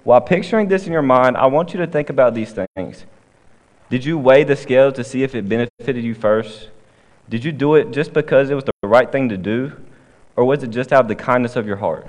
While 0.05 0.21
picturing 0.21 0.69
this 0.69 0.87
in 0.87 0.93
your 0.93 1.01
mind, 1.01 1.35
I 1.35 1.47
want 1.47 1.73
you 1.73 1.79
to 1.81 1.85
think 1.85 2.09
about 2.09 2.33
these 2.33 2.57
things. 2.75 3.05
Did 3.89 4.05
you 4.05 4.17
weigh 4.17 4.45
the 4.45 4.55
scales 4.55 4.93
to 4.93 5.03
see 5.03 5.21
if 5.21 5.35
it 5.35 5.49
benefited 5.49 6.01
you 6.01 6.15
first? 6.15 6.69
Did 7.29 7.43
you 7.43 7.51
do 7.51 7.75
it 7.75 7.91
just 7.91 8.13
because 8.13 8.49
it 8.49 8.55
was 8.55 8.63
the 8.63 8.87
right 8.87 9.11
thing 9.11 9.27
to 9.27 9.37
do? 9.37 9.73
Or 10.37 10.45
was 10.45 10.63
it 10.63 10.69
just 10.69 10.93
out 10.93 11.01
of 11.01 11.07
the 11.09 11.15
kindness 11.15 11.57
of 11.57 11.67
your 11.67 11.75
heart? 11.75 12.07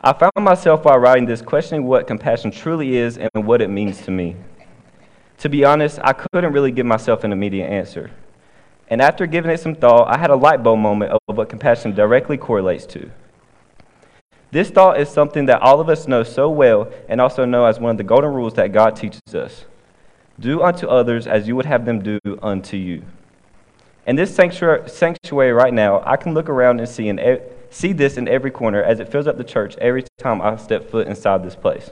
I 0.00 0.12
found 0.12 0.32
myself 0.40 0.84
while 0.84 0.98
writing 0.98 1.26
this 1.26 1.40
questioning 1.40 1.86
what 1.86 2.08
compassion 2.08 2.50
truly 2.50 2.96
is 2.96 3.16
and 3.16 3.46
what 3.46 3.62
it 3.62 3.68
means 3.68 4.02
to 4.06 4.10
me. 4.10 4.34
To 5.38 5.48
be 5.48 5.64
honest, 5.64 6.00
I 6.02 6.14
couldn't 6.14 6.52
really 6.52 6.72
give 6.72 6.84
myself 6.84 7.22
an 7.22 7.30
immediate 7.30 7.68
answer. 7.68 8.10
And 8.90 9.00
after 9.00 9.26
giving 9.26 9.50
it 9.50 9.60
some 9.60 9.76
thought, 9.76 10.08
I 10.08 10.18
had 10.18 10.30
a 10.30 10.36
light 10.36 10.62
bulb 10.62 10.80
moment 10.80 11.12
of 11.12 11.20
what 11.36 11.48
compassion 11.48 11.94
directly 11.94 12.36
correlates 12.36 12.84
to. 12.86 13.10
This 14.50 14.68
thought 14.68 15.00
is 15.00 15.08
something 15.08 15.46
that 15.46 15.62
all 15.62 15.80
of 15.80 15.88
us 15.88 16.08
know 16.08 16.24
so 16.24 16.50
well 16.50 16.92
and 17.08 17.20
also 17.20 17.44
know 17.44 17.66
as 17.66 17.78
one 17.78 17.92
of 17.92 17.96
the 17.98 18.04
golden 18.04 18.32
rules 18.34 18.54
that 18.54 18.72
God 18.72 18.96
teaches 18.96 19.34
us 19.34 19.64
do 20.40 20.62
unto 20.62 20.88
others 20.88 21.26
as 21.26 21.46
you 21.46 21.54
would 21.54 21.66
have 21.66 21.84
them 21.84 22.02
do 22.02 22.18
unto 22.42 22.76
you. 22.76 23.04
In 24.06 24.16
this 24.16 24.34
sanctuary 24.34 25.52
right 25.52 25.72
now, 25.72 26.02
I 26.04 26.16
can 26.16 26.34
look 26.34 26.48
around 26.48 26.80
and 26.80 26.88
see, 26.88 27.12
see 27.68 27.92
this 27.92 28.16
in 28.16 28.26
every 28.26 28.50
corner 28.50 28.82
as 28.82 28.98
it 28.98 29.12
fills 29.12 29.26
up 29.26 29.36
the 29.36 29.44
church 29.44 29.76
every 29.76 30.04
time 30.18 30.40
I 30.40 30.56
step 30.56 30.90
foot 30.90 31.06
inside 31.06 31.44
this 31.44 31.54
place. 31.54 31.90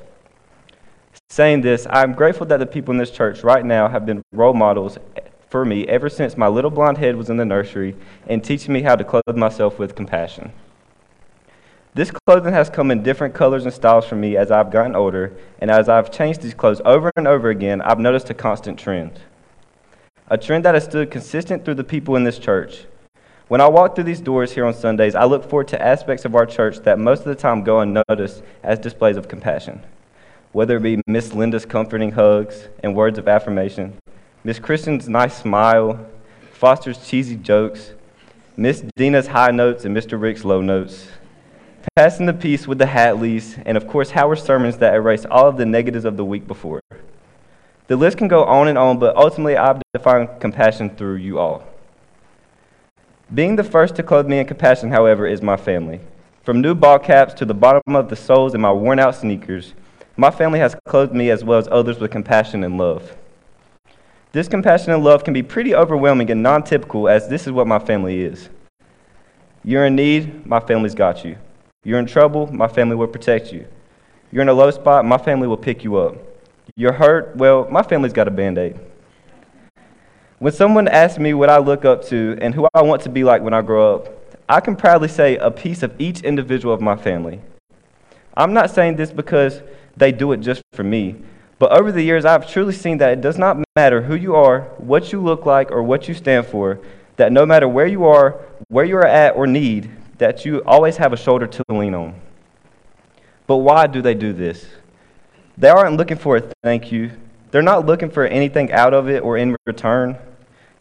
Saying 1.30 1.60
this, 1.60 1.86
I'm 1.90 2.14
grateful 2.14 2.46
that 2.46 2.56
the 2.56 2.66
people 2.66 2.92
in 2.92 2.98
this 2.98 3.10
church 3.10 3.44
right 3.44 3.64
now 3.64 3.86
have 3.86 4.06
been 4.06 4.22
role 4.32 4.54
models 4.54 4.98
for 5.48 5.64
me 5.64 5.86
ever 5.86 6.08
since 6.08 6.36
my 6.36 6.48
little 6.48 6.70
blonde 6.70 6.98
head 6.98 7.16
was 7.16 7.30
in 7.30 7.36
the 7.36 7.44
nursery 7.44 7.96
and 8.26 8.44
teaching 8.44 8.72
me 8.72 8.82
how 8.82 8.96
to 8.96 9.04
clothe 9.04 9.36
myself 9.36 9.78
with 9.78 9.94
compassion. 9.94 10.52
This 11.94 12.10
clothing 12.10 12.52
has 12.52 12.70
come 12.70 12.90
in 12.90 13.02
different 13.02 13.34
colors 13.34 13.64
and 13.64 13.72
styles 13.72 14.06
for 14.06 14.14
me 14.14 14.36
as 14.36 14.50
I've 14.50 14.70
gotten 14.70 14.94
older, 14.94 15.32
and 15.58 15.70
as 15.70 15.88
I've 15.88 16.12
changed 16.12 16.42
these 16.42 16.54
clothes 16.54 16.82
over 16.84 17.10
and 17.16 17.26
over 17.26 17.48
again, 17.48 17.80
I've 17.80 17.98
noticed 17.98 18.30
a 18.30 18.34
constant 18.34 18.78
trend. 18.78 19.18
A 20.28 20.36
trend 20.36 20.64
that 20.64 20.74
has 20.74 20.84
stood 20.84 21.10
consistent 21.10 21.64
through 21.64 21.74
the 21.74 21.84
people 21.84 22.14
in 22.14 22.24
this 22.24 22.38
church. 22.38 22.84
When 23.48 23.62
I 23.62 23.68
walk 23.68 23.94
through 23.94 24.04
these 24.04 24.20
doors 24.20 24.52
here 24.52 24.66
on 24.66 24.74
Sundays, 24.74 25.14
I 25.14 25.24
look 25.24 25.48
forward 25.48 25.68
to 25.68 25.82
aspects 25.82 26.26
of 26.26 26.34
our 26.34 26.44
church 26.44 26.80
that 26.80 26.98
most 26.98 27.20
of 27.20 27.24
the 27.24 27.34
time 27.34 27.64
go 27.64 27.80
unnoticed 27.80 28.42
as 28.62 28.78
displays 28.78 29.16
of 29.16 29.26
compassion. 29.26 29.82
Whether 30.52 30.76
it 30.76 30.82
be 30.82 31.02
Miss 31.06 31.32
Linda's 31.32 31.64
comforting 31.64 32.12
hugs 32.12 32.68
and 32.82 32.94
words 32.94 33.18
of 33.18 33.26
affirmation, 33.26 33.98
Miss 34.44 34.60
Christian's 34.60 35.08
nice 35.08 35.36
smile, 35.36 36.06
Foster's 36.52 37.04
cheesy 37.04 37.34
jokes, 37.34 37.92
Miss 38.56 38.84
Dina's 38.96 39.26
high 39.26 39.50
notes 39.50 39.84
and 39.84 39.96
Mr. 39.96 40.20
Rick's 40.20 40.44
low 40.44 40.60
notes, 40.60 41.08
passing 41.96 42.26
the 42.26 42.32
peace 42.32 42.68
with 42.68 42.78
the 42.78 42.86
Hadleys, 42.86 43.60
and 43.66 43.76
of 43.76 43.88
course, 43.88 44.10
Howard's 44.10 44.42
sermons 44.42 44.78
that 44.78 44.94
erase 44.94 45.26
all 45.28 45.48
of 45.48 45.56
the 45.56 45.66
negatives 45.66 46.04
of 46.04 46.16
the 46.16 46.24
week 46.24 46.46
before. 46.46 46.80
The 47.88 47.96
list 47.96 48.16
can 48.16 48.28
go 48.28 48.44
on 48.44 48.68
and 48.68 48.78
on, 48.78 49.00
but 49.00 49.16
ultimately, 49.16 49.56
I've 49.56 49.82
defined 49.92 50.28
compassion 50.38 50.94
through 50.94 51.16
you 51.16 51.40
all. 51.40 51.64
Being 53.34 53.56
the 53.56 53.64
first 53.64 53.96
to 53.96 54.04
clothe 54.04 54.28
me 54.28 54.38
in 54.38 54.46
compassion, 54.46 54.92
however, 54.92 55.26
is 55.26 55.42
my 55.42 55.56
family. 55.56 55.98
From 56.44 56.60
new 56.60 56.76
ball 56.76 57.00
caps 57.00 57.34
to 57.34 57.44
the 57.44 57.54
bottom 57.54 57.96
of 57.96 58.08
the 58.08 58.16
soles 58.16 58.54
in 58.54 58.60
my 58.60 58.70
worn 58.70 59.00
out 59.00 59.16
sneakers, 59.16 59.74
my 60.16 60.30
family 60.30 60.60
has 60.60 60.76
clothed 60.86 61.12
me 61.12 61.30
as 61.30 61.42
well 61.42 61.58
as 61.58 61.68
others 61.72 61.98
with 61.98 62.12
compassion 62.12 62.62
and 62.62 62.78
love. 62.78 63.17
This 64.32 64.46
compassion 64.46 64.92
and 64.92 65.02
love 65.02 65.24
can 65.24 65.32
be 65.32 65.42
pretty 65.42 65.74
overwhelming 65.74 66.30
and 66.30 66.42
non 66.42 66.62
typical, 66.62 67.08
as 67.08 67.28
this 67.28 67.46
is 67.46 67.52
what 67.52 67.66
my 67.66 67.78
family 67.78 68.20
is. 68.22 68.50
You're 69.64 69.86
in 69.86 69.96
need, 69.96 70.46
my 70.46 70.60
family's 70.60 70.94
got 70.94 71.24
you. 71.24 71.36
You're 71.82 71.98
in 71.98 72.06
trouble, 72.06 72.52
my 72.52 72.68
family 72.68 72.94
will 72.94 73.06
protect 73.06 73.52
you. 73.52 73.66
You're 74.30 74.42
in 74.42 74.48
a 74.48 74.52
low 74.52 74.70
spot, 74.70 75.06
my 75.06 75.16
family 75.16 75.48
will 75.48 75.56
pick 75.56 75.82
you 75.82 75.96
up. 75.96 76.16
You're 76.76 76.92
hurt, 76.92 77.36
well, 77.36 77.66
my 77.70 77.82
family's 77.82 78.12
got 78.12 78.28
a 78.28 78.30
band 78.30 78.58
aid. 78.58 78.78
When 80.38 80.52
someone 80.52 80.86
asks 80.86 81.18
me 81.18 81.32
what 81.32 81.48
I 81.48 81.58
look 81.58 81.84
up 81.84 82.04
to 82.06 82.38
and 82.40 82.54
who 82.54 82.68
I 82.74 82.82
want 82.82 83.02
to 83.02 83.08
be 83.08 83.24
like 83.24 83.42
when 83.42 83.54
I 83.54 83.62
grow 83.62 83.96
up, 83.96 84.36
I 84.48 84.60
can 84.60 84.76
proudly 84.76 85.08
say 85.08 85.36
a 85.36 85.50
piece 85.50 85.82
of 85.82 85.98
each 85.98 86.20
individual 86.20 86.74
of 86.74 86.80
my 86.80 86.96
family. 86.96 87.40
I'm 88.36 88.52
not 88.52 88.70
saying 88.70 88.96
this 88.96 89.10
because 89.10 89.62
they 89.96 90.12
do 90.12 90.32
it 90.32 90.38
just 90.38 90.62
for 90.72 90.84
me, 90.84 91.16
but 91.58 91.72
over 91.72 91.90
the 91.90 92.02
years, 92.02 92.24
I've 92.24 92.50
truly 92.50 92.72
seen 92.72 92.98
that 92.98 93.12
it 93.12 93.20
does 93.20 93.36
not 93.36 93.58
matter 93.74 94.02
who 94.02 94.14
you 94.14 94.36
are, 94.36 94.62
what 94.78 95.12
you 95.12 95.20
look 95.20 95.44
like, 95.44 95.70
or 95.72 95.82
what 95.82 96.06
you 96.06 96.14
stand 96.14 96.46
for, 96.46 96.78
that 97.16 97.32
no 97.32 97.44
matter 97.44 97.68
where 97.68 97.86
you 97.86 98.04
are, 98.04 98.40
where 98.68 98.84
you 98.84 98.96
are 98.96 99.06
at, 99.06 99.34
or 99.34 99.46
need, 99.46 99.90
that 100.18 100.44
you 100.44 100.62
always 100.64 100.96
have 100.98 101.12
a 101.12 101.16
shoulder 101.16 101.46
to 101.46 101.64
lean 101.68 101.94
on. 101.94 102.14
But 103.46 103.56
why 103.56 103.86
do 103.86 104.02
they 104.02 104.14
do 104.14 104.32
this? 104.32 104.66
They 105.56 105.68
aren't 105.68 105.96
looking 105.96 106.18
for 106.18 106.36
a 106.36 106.40
thank 106.62 106.92
you. 106.92 107.10
They're 107.50 107.62
not 107.62 107.86
looking 107.86 108.10
for 108.10 108.24
anything 108.26 108.70
out 108.70 108.94
of 108.94 109.08
it 109.08 109.22
or 109.22 109.36
in 109.36 109.56
return. 109.66 110.16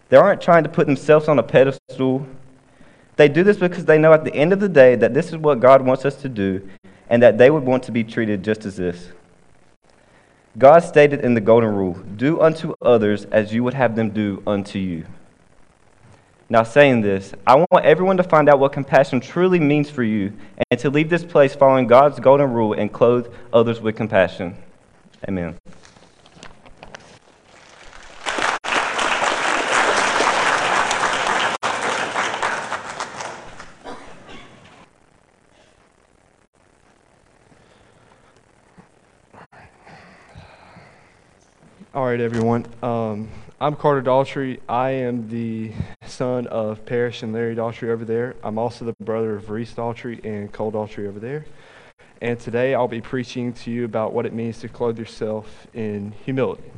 They 0.10 0.18
aren't 0.18 0.42
trying 0.42 0.64
to 0.64 0.70
put 0.70 0.86
themselves 0.86 1.28
on 1.28 1.40
a 1.40 1.44
pedestal. 1.44 2.28
They 3.16 3.30
do 3.30 3.44
this 3.44 3.58
because 3.58 3.86
they 3.86 3.98
know 3.98 4.14
at 4.14 4.24
the 4.26 4.34
end 4.36 4.54
of 4.54 4.60
the 4.60 4.70
day 4.70 4.96
that 4.96 5.14
this 5.14 5.30
is 5.30 5.38
what 5.38 5.60
God 5.60 5.82
wants 5.82 6.06
us 6.06 6.16
to 6.18 6.30
do 6.30 6.70
and 7.10 7.24
that 7.24 7.38
they 7.38 7.50
would 7.50 7.64
want 7.64 7.84
to 7.84 7.92
be 7.92 8.04
treated 8.04 8.44
just 8.44 8.66
as 8.66 8.76
this. 8.76 9.10
God 10.58 10.80
stated 10.80 11.22
in 11.22 11.36
the 11.36 11.42
Golden 11.42 11.76
Rule 11.76 11.94
do 11.94 12.42
unto 12.42 12.74
others 12.82 13.26
as 13.26 13.54
you 13.54 13.64
would 13.64 13.76
have 13.76 13.96
them 13.96 14.10
do 14.10 14.42
unto 14.48 14.80
you. 14.80 15.06
Now, 16.50 16.64
saying 16.64 17.02
this, 17.02 17.34
I 17.46 17.56
want 17.56 17.86
everyone 17.86 18.18
to 18.18 18.24
find 18.24 18.50
out 18.50 18.58
what 18.58 18.72
compassion 18.72 19.20
truly 19.20 19.60
means 19.60 19.90
for 19.90 20.02
you 20.02 20.34
and 20.72 20.80
to 20.80 20.90
leave 20.90 21.10
this 21.10 21.26
place 21.26 21.54
following 21.54 21.88
God's 21.88 22.20
golden 22.20 22.52
rule 22.54 22.74
and 22.74 22.92
clothe 22.92 23.28
others 23.52 23.82
with 23.82 23.98
compassion. 23.98 24.56
Amen. 25.28 25.58
All 41.98 42.06
right, 42.06 42.22
everyone. 42.22 42.63
Um, 42.84 43.27
I'm 43.60 43.75
Carter 43.75 44.04
Daltrey. 44.04 44.60
I 44.70 44.92
am 44.92 45.30
the 45.30 45.72
son 46.06 46.46
of 46.46 46.86
Parrish 46.86 47.24
and 47.24 47.34
Larry 47.34 47.56
Daltrey 47.56 47.89
over 47.89 48.06
there. 48.06 48.36
I'm 48.44 48.60
also 48.60 48.86
the 48.86 48.94
brother 49.04 49.36
of 49.36 49.50
Reese 49.50 49.74
Daltrey 49.74 50.24
and 50.24 50.51
Cole 50.51 50.72
Daltrey 50.72 51.08
over 51.08 51.20
there. 51.20 51.48
And 52.22 52.39
today 52.39 52.75
I'll 52.75 52.88
be 52.88 53.01
preaching 53.01 53.51
to 53.51 53.72
you 53.72 53.84
about 53.84 54.13
what 54.13 54.27
it 54.27 54.34
means 54.34 54.60
to 54.60 54.70
clothe 54.70 55.00
yourself 55.00 55.66
in 55.74 56.12
humility. 56.24 56.70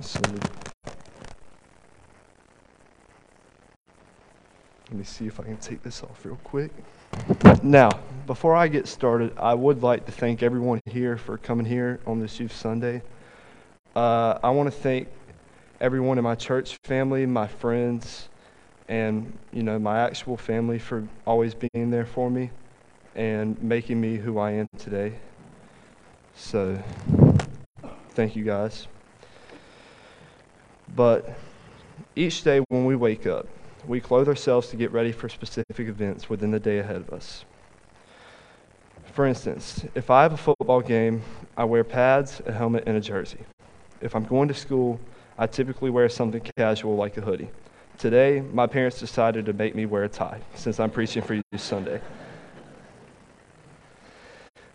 So, 0.00 0.20
let 4.90 4.93
see 5.04 5.26
if 5.26 5.40
I 5.40 5.44
can 5.44 5.56
take 5.58 5.82
this 5.82 6.02
off 6.02 6.24
real 6.24 6.38
quick. 6.44 6.72
Now, 7.62 7.90
before 8.26 8.56
I 8.56 8.68
get 8.68 8.88
started, 8.88 9.32
I 9.38 9.54
would 9.54 9.82
like 9.82 10.06
to 10.06 10.12
thank 10.12 10.42
everyone 10.42 10.80
here 10.86 11.16
for 11.16 11.38
coming 11.38 11.66
here 11.66 12.00
on 12.06 12.20
this 12.20 12.40
Youth 12.40 12.54
Sunday. 12.54 13.02
Uh, 13.94 14.38
I 14.42 14.50
want 14.50 14.66
to 14.66 14.76
thank 14.76 15.08
everyone 15.80 16.18
in 16.18 16.24
my 16.24 16.34
church 16.34 16.76
family, 16.84 17.26
my 17.26 17.46
friends, 17.46 18.28
and 18.88 19.32
you 19.52 19.62
know 19.62 19.78
my 19.78 20.00
actual 20.00 20.36
family 20.36 20.78
for 20.78 21.06
always 21.26 21.54
being 21.54 21.90
there 21.90 22.04
for 22.04 22.30
me 22.30 22.50
and 23.14 23.60
making 23.62 24.00
me 24.00 24.16
who 24.16 24.38
I 24.38 24.52
am 24.52 24.68
today. 24.78 25.14
So, 26.34 26.82
thank 28.10 28.34
you 28.34 28.44
guys. 28.44 28.88
But 30.94 31.36
each 32.16 32.42
day 32.42 32.60
when 32.68 32.84
we 32.84 32.96
wake 32.96 33.26
up, 33.26 33.46
we 33.86 34.00
clothe 34.00 34.28
ourselves 34.28 34.68
to 34.68 34.76
get 34.76 34.92
ready 34.92 35.12
for 35.12 35.28
specific 35.28 35.88
events 35.88 36.30
within 36.30 36.50
the 36.50 36.60
day 36.60 36.78
ahead 36.78 36.96
of 36.96 37.10
us. 37.10 37.44
For 39.12 39.26
instance, 39.26 39.84
if 39.94 40.10
I 40.10 40.22
have 40.22 40.32
a 40.32 40.36
football 40.36 40.80
game, 40.80 41.22
I 41.56 41.64
wear 41.64 41.84
pads, 41.84 42.42
a 42.46 42.52
helmet, 42.52 42.84
and 42.86 42.96
a 42.96 43.00
jersey. 43.00 43.38
If 44.00 44.16
I'm 44.16 44.24
going 44.24 44.48
to 44.48 44.54
school, 44.54 44.98
I 45.38 45.46
typically 45.46 45.90
wear 45.90 46.08
something 46.08 46.42
casual 46.56 46.96
like 46.96 47.16
a 47.16 47.20
hoodie. 47.20 47.48
Today, 47.98 48.40
my 48.52 48.66
parents 48.66 48.98
decided 48.98 49.46
to 49.46 49.52
make 49.52 49.74
me 49.74 49.86
wear 49.86 50.04
a 50.04 50.08
tie 50.08 50.40
since 50.54 50.80
I'm 50.80 50.90
preaching 50.90 51.22
for 51.22 51.34
Youth 51.34 51.44
Sunday. 51.56 52.00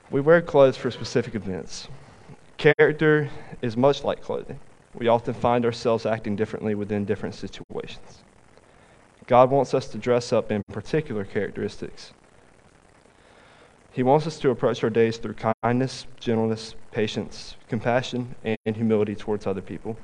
We 0.09 0.21
wear 0.21 0.41
clothes 0.41 0.77
for 0.77 0.89
specific 0.89 1.35
events. 1.35 1.87
Character 2.57 3.29
is 3.61 3.75
much 3.75 4.03
like 4.03 4.21
clothing. 4.21 4.59
We 4.93 5.07
often 5.07 5.33
find 5.33 5.65
ourselves 5.65 6.05
acting 6.05 6.35
differently 6.35 6.75
within 6.75 7.05
different 7.05 7.35
situations. 7.35 8.23
God 9.29 9.51
wants 9.51 9.75
us 9.75 9.85
to 9.89 9.99
dress 9.99 10.33
up 10.33 10.51
in 10.51 10.63
particular 10.71 11.23
characteristics. 11.23 12.13
He 13.91 14.01
wants 14.01 14.25
us 14.25 14.39
to 14.39 14.49
approach 14.49 14.83
our 14.83 14.89
days 14.89 15.17
through 15.17 15.35
kindness, 15.35 16.07
gentleness, 16.19 16.73
patience, 16.91 17.55
compassion, 17.67 18.33
and 18.43 18.75
humility 18.75 19.13
towards 19.13 19.45
other 19.45 19.61
people. 19.61 19.99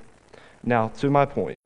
Now, 0.63 0.89
to 0.99 1.09
my 1.09 1.25
point, 1.25 1.57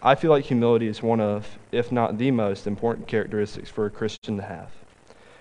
I 0.00 0.14
feel 0.14 0.30
like 0.30 0.46
humility 0.46 0.86
is 0.86 1.02
one 1.02 1.20
of, 1.20 1.58
if 1.72 1.92
not 1.92 2.16
the 2.16 2.30
most 2.30 2.66
important 2.66 3.06
characteristics 3.06 3.68
for 3.68 3.84
a 3.84 3.90
Christian 3.90 4.38
to 4.38 4.42
have. 4.44 4.70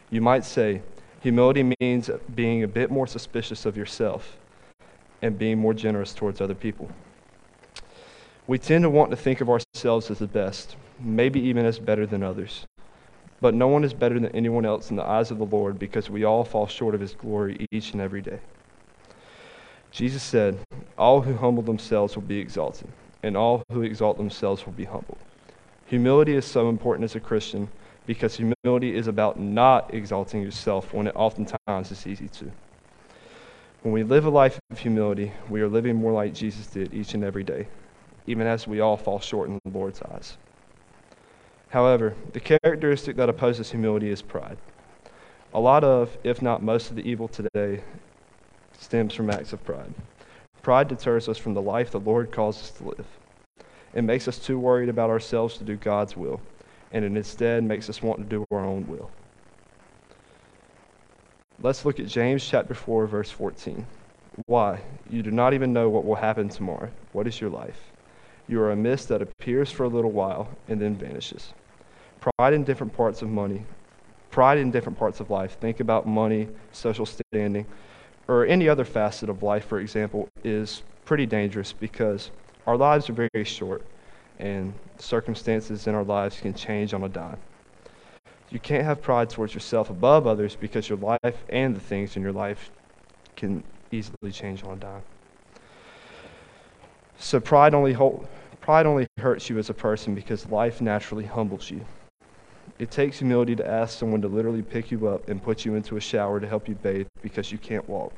You 0.09 0.19
might 0.19 0.43
say, 0.43 0.81
humility 1.21 1.73
means 1.79 2.09
being 2.35 2.63
a 2.63 2.67
bit 2.67 2.91
more 2.91 3.07
suspicious 3.07 3.65
of 3.65 3.77
yourself 3.77 4.35
and 5.21 5.39
being 5.39 5.59
more 5.59 5.73
generous 5.73 6.13
towards 6.13 6.41
other 6.41 6.55
people. 6.55 6.91
We 8.47 8.59
tend 8.59 8.83
to 8.83 8.89
want 8.89 9.11
to 9.11 9.17
think 9.17 9.39
of 9.39 9.49
ourselves 9.49 10.11
as 10.11 10.19
the 10.19 10.27
best, 10.27 10.75
maybe 10.99 11.39
even 11.39 11.65
as 11.65 11.79
better 11.79 12.05
than 12.05 12.23
others. 12.23 12.65
But 13.39 13.53
no 13.53 13.67
one 13.67 13.83
is 13.83 13.93
better 13.93 14.19
than 14.19 14.35
anyone 14.35 14.65
else 14.65 14.89
in 14.89 14.95
the 14.95 15.03
eyes 15.03 15.29
of 15.29 15.37
the 15.37 15.45
Lord 15.45 15.77
because 15.77 16.09
we 16.09 16.23
all 16.23 16.43
fall 16.43 16.67
short 16.67 16.95
of 16.95 17.01
his 17.01 17.13
glory 17.13 17.67
each 17.71 17.93
and 17.93 18.01
every 18.01 18.21
day. 18.21 18.39
Jesus 19.91 20.23
said, 20.23 20.57
All 20.97 21.21
who 21.21 21.35
humble 21.35 21.63
themselves 21.63 22.15
will 22.15 22.23
be 22.23 22.39
exalted, 22.39 22.87
and 23.23 23.37
all 23.37 23.63
who 23.71 23.83
exalt 23.83 24.17
themselves 24.17 24.65
will 24.65 24.73
be 24.73 24.85
humbled. 24.85 25.19
Humility 25.85 26.35
is 26.35 26.45
so 26.45 26.69
important 26.69 27.05
as 27.05 27.15
a 27.15 27.19
Christian 27.19 27.69
because 28.05 28.37
humility 28.37 28.95
is 28.95 29.07
about 29.07 29.39
not 29.39 29.93
exalting 29.93 30.41
yourself 30.41 30.93
when 30.93 31.07
it 31.07 31.15
oftentimes 31.15 31.91
is 31.91 32.07
easy 32.07 32.27
to. 32.29 32.51
When 33.83 33.93
we 33.93 34.03
live 34.03 34.25
a 34.25 34.29
life 34.29 34.59
of 34.71 34.79
humility, 34.79 35.31
we 35.49 35.61
are 35.61 35.67
living 35.67 35.95
more 35.95 36.11
like 36.11 36.33
Jesus 36.33 36.67
did 36.67 36.93
each 36.93 37.13
and 37.13 37.23
every 37.23 37.43
day, 37.43 37.67
even 38.25 38.47
as 38.47 38.67
we 38.67 38.79
all 38.79 38.97
fall 38.97 39.19
short 39.19 39.49
in 39.49 39.59
the 39.63 39.71
Lord's 39.71 40.01
eyes. 40.01 40.37
However, 41.69 42.15
the 42.33 42.39
characteristic 42.39 43.15
that 43.17 43.29
opposes 43.29 43.71
humility 43.71 44.09
is 44.09 44.21
pride. 44.21 44.57
A 45.53 45.59
lot 45.59 45.83
of, 45.83 46.17
if 46.23 46.41
not 46.41 46.63
most 46.63 46.89
of 46.89 46.95
the 46.95 47.07
evil 47.07 47.27
today, 47.27 47.81
stems 48.77 49.13
from 49.13 49.29
acts 49.29 49.53
of 49.53 49.63
pride. 49.65 49.93
Pride 50.61 50.87
deters 50.87 51.27
us 51.27 51.37
from 51.37 51.53
the 51.53 51.61
life 51.61 51.91
the 51.91 51.99
Lord 51.99 52.31
calls 52.31 52.61
us 52.61 52.71
to 52.71 52.83
live. 52.83 53.05
It 53.93 54.03
makes 54.03 54.27
us 54.27 54.37
too 54.37 54.59
worried 54.59 54.89
about 54.89 55.09
ourselves 55.09 55.57
to 55.57 55.63
do 55.63 55.75
God's 55.75 56.15
will, 56.15 56.41
and 56.91 57.03
it 57.03 57.15
instead 57.15 57.63
makes 57.63 57.89
us 57.89 58.01
want 58.01 58.19
to 58.19 58.25
do 58.25 58.45
our 58.51 58.65
own 58.65 58.87
will. 58.87 59.09
Let's 61.61 61.85
look 61.85 61.99
at 61.99 62.07
James 62.07 62.47
chapter 62.47 62.73
4, 62.73 63.07
verse 63.07 63.31
14. 63.31 63.85
Why? 64.45 64.79
You 65.09 65.23
do 65.23 65.31
not 65.31 65.53
even 65.53 65.73
know 65.73 65.89
what 65.89 66.05
will 66.05 66.15
happen 66.15 66.49
tomorrow. 66.49 66.91
What 67.13 67.27
is 67.27 67.41
your 67.41 67.49
life? 67.49 67.91
You 68.47 68.61
are 68.61 68.71
a 68.71 68.75
mist 68.75 69.09
that 69.09 69.21
appears 69.21 69.71
for 69.71 69.83
a 69.83 69.89
little 69.89 70.11
while 70.11 70.49
and 70.67 70.79
then 70.79 70.95
vanishes. 70.95 71.53
Pride 72.19 72.53
in 72.53 72.63
different 72.63 72.93
parts 72.93 73.21
of 73.21 73.29
money, 73.29 73.63
pride 74.31 74.57
in 74.57 74.71
different 74.71 74.97
parts 74.97 75.19
of 75.19 75.29
life. 75.29 75.57
Think 75.59 75.79
about 75.79 76.07
money, 76.07 76.47
social 76.71 77.05
standing, 77.05 77.65
or 78.27 78.45
any 78.45 78.69
other 78.69 78.85
facet 78.85 79.29
of 79.29 79.43
life, 79.43 79.65
for 79.65 79.79
example, 79.79 80.29
is 80.43 80.83
pretty 81.05 81.25
dangerous 81.25 81.73
because 81.73 82.31
our 82.65 82.77
lives 82.77 83.09
are 83.09 83.13
very 83.13 83.43
short 83.43 83.85
and 84.39 84.73
circumstances 84.97 85.87
in 85.87 85.95
our 85.95 86.03
lives 86.03 86.39
can 86.39 86.53
change 86.53 86.93
on 86.93 87.03
a 87.03 87.09
dime. 87.09 87.37
You 88.49 88.59
can't 88.59 88.85
have 88.85 89.01
pride 89.01 89.29
towards 89.29 89.53
yourself 89.53 89.89
above 89.89 90.25
others 90.25 90.55
because 90.55 90.87
your 90.87 90.97
life 90.97 91.43
and 91.49 91.75
the 91.75 91.79
things 91.79 92.15
in 92.15 92.21
your 92.21 92.31
life 92.31 92.71
can 93.35 93.63
easily 93.91 94.31
change 94.31 94.63
on 94.63 94.73
a 94.73 94.75
dime. 94.77 95.01
So 97.19 97.39
pride 97.39 97.73
only 97.73 97.93
hold, 97.93 98.27
pride 98.61 98.85
only 98.85 99.07
hurts 99.17 99.49
you 99.49 99.57
as 99.57 99.69
a 99.69 99.73
person 99.73 100.15
because 100.15 100.47
life 100.47 100.81
naturally 100.81 101.25
humbles 101.25 101.69
you. 101.71 101.85
It 102.79 102.91
takes 102.91 103.19
humility 103.19 103.55
to 103.55 103.67
ask 103.67 103.97
someone 103.97 104.21
to 104.21 104.27
literally 104.27 104.61
pick 104.61 104.91
you 104.91 105.07
up 105.07 105.27
and 105.29 105.41
put 105.41 105.65
you 105.65 105.75
into 105.75 105.97
a 105.97 106.01
shower 106.01 106.39
to 106.39 106.47
help 106.47 106.69
you 106.69 106.75
bathe 106.75 107.07
because 107.21 107.51
you 107.51 107.57
can't 107.57 107.87
walk. 107.89 108.13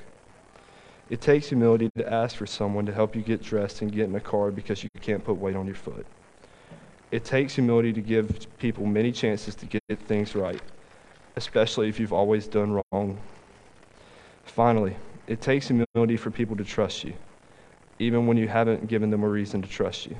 It 1.09 1.21
takes 1.21 1.47
humility 1.47 1.89
to 1.97 2.13
ask 2.13 2.35
for 2.35 2.45
someone 2.45 2.85
to 2.85 2.93
help 2.93 3.15
you 3.15 3.21
get 3.21 3.41
dressed 3.41 3.81
and 3.81 3.91
get 3.91 4.05
in 4.05 4.15
a 4.15 4.19
car 4.19 4.51
because 4.51 4.83
you 4.83 4.89
can't 5.01 5.23
put 5.23 5.37
weight 5.37 5.55
on 5.55 5.65
your 5.65 5.75
foot. 5.75 6.05
It 7.09 7.23
takes 7.23 7.55
humility 7.55 7.93
to 7.93 8.01
give 8.01 8.45
people 8.59 8.85
many 8.85 9.11
chances 9.11 9.55
to 9.55 9.65
get 9.65 9.81
things 10.07 10.35
right, 10.35 10.61
especially 11.35 11.89
if 11.89 11.99
you've 11.99 12.13
always 12.13 12.47
done 12.47 12.79
wrong. 12.91 13.17
Finally, 14.43 14.95
it 15.25 15.41
takes 15.41 15.69
humility 15.69 16.17
for 16.17 16.29
people 16.29 16.55
to 16.57 16.63
trust 16.63 17.03
you, 17.03 17.13
even 17.99 18.25
when 18.25 18.37
you 18.37 18.47
haven't 18.47 18.87
given 18.87 19.09
them 19.09 19.23
a 19.23 19.29
reason 19.29 19.61
to 19.61 19.69
trust 19.69 20.07
you. 20.07 20.15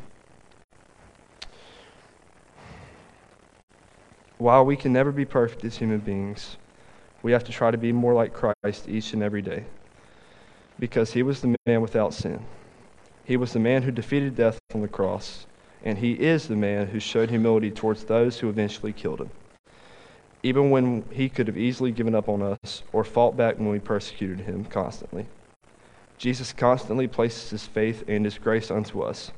While 4.38 4.66
we 4.66 4.76
can 4.76 4.94
never 4.94 5.12
be 5.12 5.26
perfect 5.26 5.66
as 5.66 5.78
human 5.78 6.00
beings, 6.00 6.58
we 7.24 7.32
have 7.32 7.44
to 7.46 7.52
try 7.52 7.72
to 7.72 7.78
be 7.78 7.92
more 7.92 8.14
like 8.14 8.34
Christ 8.34 8.88
each 8.88 9.14
and 9.14 9.24
every 9.24 9.42
day 9.42 9.66
because 10.80 11.12
he 11.12 11.24
was 11.24 11.42
the 11.42 11.56
man 11.66 11.82
without 11.82 12.14
sin. 12.14 12.46
He 13.26 13.38
was 13.38 13.54
the 13.54 13.60
man 13.60 13.84
who 13.84 13.92
defeated 13.92 14.36
death 14.36 14.58
on 14.74 14.82
the 14.82 14.88
cross, 14.88 15.46
and 15.84 15.98
he 15.98 16.14
is 16.14 16.48
the 16.48 16.56
man 16.56 16.88
who 16.88 17.00
showed 17.00 17.30
humility 17.30 17.70
towards 17.70 18.06
those 18.06 18.40
who 18.40 18.50
eventually 18.50 18.94
killed 18.94 19.20
him. 19.20 19.30
Even 20.42 20.70
when 20.70 21.04
he 21.12 21.28
could 21.28 21.48
have 21.48 21.58
easily 21.58 21.92
given 21.92 22.16
up 22.16 22.30
on 22.30 22.42
us 22.42 22.82
or 22.94 23.04
fought 23.04 23.36
back 23.36 23.58
when 23.58 23.70
we 23.70 23.80
persecuted 23.80 24.42
him 24.42 24.64
constantly. 24.66 25.26
Jesus 26.20 26.52
constantly 26.52 27.08
places 27.08 27.50
his 27.50 27.66
faith 27.66 28.04
and 28.08 28.26
his 28.26 28.38
grace 28.38 28.70
unto 28.70 29.02
us, 29.02 29.32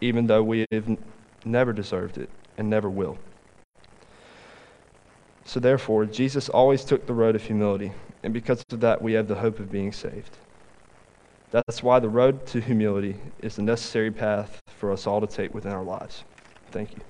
even 0.00 0.28
though 0.28 0.42
we 0.42 0.64
have 0.70 0.96
never 1.44 1.72
deserved 1.72 2.16
it 2.16 2.30
and 2.56 2.70
never 2.70 2.88
will. 2.88 3.18
So, 5.44 5.58
therefore, 5.58 6.06
Jesus 6.06 6.48
always 6.48 6.84
took 6.84 7.06
the 7.06 7.12
road 7.12 7.34
of 7.34 7.42
humility, 7.42 7.92
and 8.22 8.32
because 8.32 8.64
of 8.70 8.80
that, 8.80 9.02
we 9.02 9.14
have 9.14 9.26
the 9.26 9.34
hope 9.34 9.58
of 9.58 9.70
being 9.70 9.92
saved. 9.92 10.36
That's 11.50 11.82
why 11.82 11.98
the 11.98 12.08
road 12.08 12.46
to 12.48 12.60
humility 12.60 13.16
is 13.40 13.56
the 13.56 13.62
necessary 13.62 14.10
path 14.10 14.60
for 14.76 14.92
us 14.92 15.06
all 15.06 15.20
to 15.20 15.26
take 15.26 15.54
within 15.54 15.72
our 15.72 15.82
lives. 15.82 16.22
Thank 16.70 16.92
you. 16.92 17.00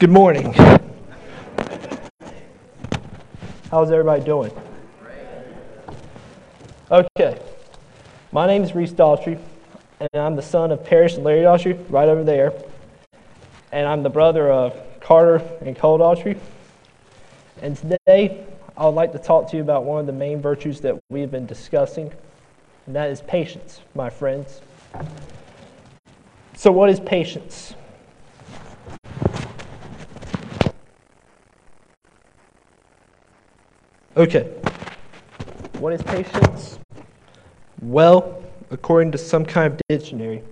Good 0.00 0.10
morning. 0.10 0.54
How's 3.70 3.90
everybody 3.90 4.24
doing? 4.24 4.50
Okay. 6.90 7.38
My 8.32 8.46
name 8.46 8.62
is 8.62 8.74
Reese 8.74 8.92
Daughtry, 8.92 9.38
and 10.00 10.08
I'm 10.14 10.36
the 10.36 10.42
son 10.42 10.72
of 10.72 10.82
Parrish 10.86 11.16
and 11.16 11.24
Larry 11.24 11.42
Daughtry, 11.42 11.78
right 11.90 12.08
over 12.08 12.24
there. 12.24 12.54
And 13.72 13.86
I'm 13.86 14.02
the 14.02 14.08
brother 14.08 14.50
of 14.50 14.74
Carter 15.00 15.42
and 15.60 15.76
Cole 15.76 15.98
Daughtry. 15.98 16.38
And 17.60 17.76
today, 17.76 18.46
I 18.78 18.86
would 18.86 18.94
like 18.94 19.12
to 19.12 19.18
talk 19.18 19.50
to 19.50 19.56
you 19.58 19.62
about 19.62 19.84
one 19.84 20.00
of 20.00 20.06
the 20.06 20.14
main 20.14 20.40
virtues 20.40 20.80
that 20.80 20.98
we've 21.10 21.30
been 21.30 21.44
discussing, 21.44 22.10
and 22.86 22.96
that 22.96 23.10
is 23.10 23.20
patience, 23.20 23.82
my 23.94 24.08
friends. 24.08 24.62
So, 26.56 26.72
what 26.72 26.88
is 26.88 27.00
patience? 27.00 27.74
Okay. 34.16 34.42
What 35.78 35.92
is 35.92 36.02
patience? 36.02 36.80
Well, 37.80 38.42
according 38.70 39.12
to 39.12 39.18
some 39.18 39.44
kind 39.44 39.72
of 39.72 39.80
dictionary, 39.88 40.42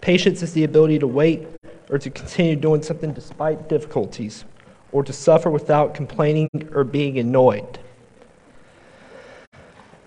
patience 0.00 0.40
is 0.42 0.52
the 0.52 0.62
ability 0.62 1.00
to 1.00 1.06
wait 1.08 1.48
or 1.90 1.98
to 1.98 2.10
continue 2.10 2.54
doing 2.54 2.82
something 2.82 3.12
despite 3.12 3.68
difficulties 3.68 4.44
or 4.92 5.02
to 5.02 5.12
suffer 5.12 5.50
without 5.50 5.94
complaining 5.94 6.48
or 6.72 6.84
being 6.84 7.18
annoyed. 7.18 7.80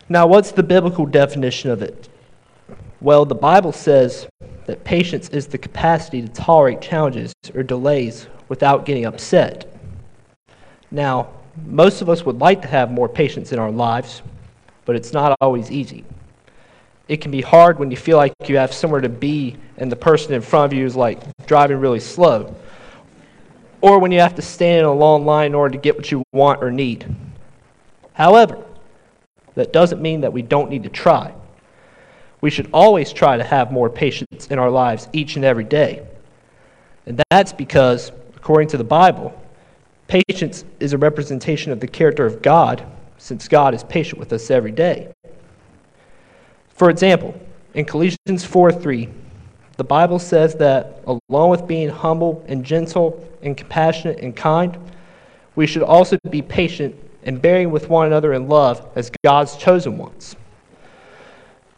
Now, 0.07 0.25
what's 0.25 0.51
the 0.51 0.63
biblical 0.63 1.05
definition 1.05 1.69
of 1.71 1.81
it? 1.81 2.07
Well, 3.01 3.25
the 3.25 3.35
Bible 3.35 3.73
says 3.73 4.27
that 4.65 4.85
patience 4.85 5.27
is 5.29 5.47
the 5.47 5.57
capacity 5.57 6.21
to 6.21 6.29
tolerate 6.29 6.79
challenges 6.79 7.33
or 7.53 7.61
delays 7.61 8.27
without 8.47 8.85
getting 8.85 9.05
upset. 9.05 9.71
Now, 10.91 11.29
most 11.65 12.01
of 12.01 12.09
us 12.09 12.25
would 12.25 12.39
like 12.39 12.61
to 12.61 12.67
have 12.67 12.91
more 12.91 13.09
patience 13.09 13.51
in 13.51 13.59
our 13.59 13.71
lives, 13.71 14.21
but 14.85 14.95
it's 14.95 15.13
not 15.13 15.35
always 15.41 15.71
easy. 15.71 16.03
It 17.07 17.21
can 17.21 17.31
be 17.31 17.41
hard 17.41 17.79
when 17.79 17.89
you 17.89 17.97
feel 17.97 18.17
like 18.17 18.33
you 18.45 18.57
have 18.57 18.73
somewhere 18.73 19.01
to 19.01 19.09
be 19.09 19.57
and 19.77 19.91
the 19.91 19.95
person 19.95 20.33
in 20.33 20.41
front 20.41 20.71
of 20.71 20.77
you 20.77 20.85
is 20.85 20.95
like 20.95 21.19
driving 21.47 21.77
really 21.79 21.99
slow. 21.99 22.55
Or 23.81 23.99
when 23.99 24.11
you 24.11 24.19
have 24.19 24.35
to 24.35 24.41
stand 24.41 24.79
in 24.79 24.85
a 24.85 24.93
long 24.93 25.25
line 25.25 25.47
in 25.47 25.55
order 25.55 25.71
to 25.71 25.77
get 25.77 25.95
what 25.95 26.11
you 26.11 26.23
want 26.33 26.63
or 26.63 26.71
need. 26.71 27.05
However, 28.13 28.63
that 29.55 29.73
doesn't 29.73 30.01
mean 30.01 30.21
that 30.21 30.33
we 30.33 30.41
don't 30.41 30.69
need 30.69 30.83
to 30.83 30.89
try. 30.89 31.33
We 32.41 32.49
should 32.49 32.69
always 32.73 33.11
try 33.11 33.37
to 33.37 33.43
have 33.43 33.71
more 33.71 33.89
patience 33.89 34.47
in 34.47 34.59
our 34.59 34.69
lives 34.69 35.07
each 35.13 35.35
and 35.35 35.45
every 35.45 35.63
day. 35.63 36.05
And 37.05 37.21
that's 37.31 37.53
because, 37.53 38.11
according 38.35 38.69
to 38.69 38.77
the 38.77 38.83
Bible, 38.83 39.38
patience 40.09 40.65
is 40.79 40.91
a 40.91 40.97
representation 40.97 41.71
of 41.71 41.79
the 41.79 41.87
character 41.87 42.25
of 42.25 42.41
God 42.41 42.83
since 43.17 43.47
God 43.47 43.73
is 43.73 43.83
patient 43.83 44.19
with 44.19 44.33
us 44.33 44.49
every 44.51 44.71
day. 44.71 45.13
For 46.69 46.89
example, 46.89 47.39
in 47.75 47.85
Colossians 47.85 48.43
4 48.43 48.71
3, 48.71 49.07
the 49.77 49.83
Bible 49.83 50.19
says 50.19 50.55
that 50.55 51.01
along 51.05 51.51
with 51.51 51.67
being 51.67 51.89
humble 51.89 52.43
and 52.47 52.65
gentle 52.65 53.25
and 53.41 53.55
compassionate 53.55 54.19
and 54.19 54.35
kind, 54.35 54.77
we 55.55 55.67
should 55.67 55.83
also 55.83 56.17
be 56.29 56.41
patient 56.41 56.95
and 57.23 57.41
bearing 57.41 57.69
with 57.69 57.89
one 57.89 58.07
another 58.07 58.33
in 58.33 58.47
love 58.47 58.87
as 58.95 59.11
God's 59.23 59.55
chosen 59.57 59.97
ones. 59.97 60.35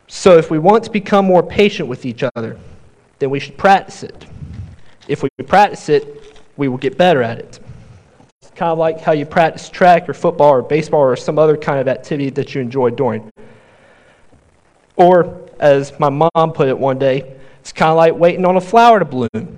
So, 0.07 0.37
if 0.37 0.51
we 0.51 0.59
want 0.59 0.83
to 0.85 0.91
become 0.91 1.25
more 1.25 1.43
patient 1.43 1.89
with 1.89 2.05
each 2.05 2.23
other, 2.35 2.57
then 3.19 3.29
we 3.29 3.39
should 3.39 3.57
practice 3.57 4.03
it. 4.03 4.25
If 5.07 5.23
we 5.23 5.29
practice 5.45 5.89
it, 5.89 6.37
we 6.57 6.67
will 6.67 6.77
get 6.77 6.97
better 6.97 7.23
at 7.23 7.39
it. 7.39 7.59
Kind 8.61 8.73
of 8.73 8.77
like 8.77 9.01
how 9.01 9.11
you 9.11 9.25
practice 9.25 9.69
track 9.69 10.07
or 10.07 10.13
football 10.13 10.51
or 10.51 10.61
baseball 10.61 10.99
or 10.99 11.15
some 11.15 11.39
other 11.39 11.57
kind 11.57 11.79
of 11.79 11.87
activity 11.87 12.29
that 12.29 12.53
you 12.53 12.61
enjoy 12.61 12.91
doing. 12.91 13.27
Or, 14.95 15.49
as 15.59 15.99
my 15.99 16.09
mom 16.09 16.53
put 16.53 16.67
it 16.67 16.77
one 16.77 16.99
day, 16.99 17.37
it's 17.59 17.71
kind 17.71 17.89
of 17.89 17.97
like 17.97 18.13
waiting 18.13 18.45
on 18.45 18.57
a 18.57 18.61
flower 18.61 18.99
to 18.99 19.05
bloom. 19.05 19.57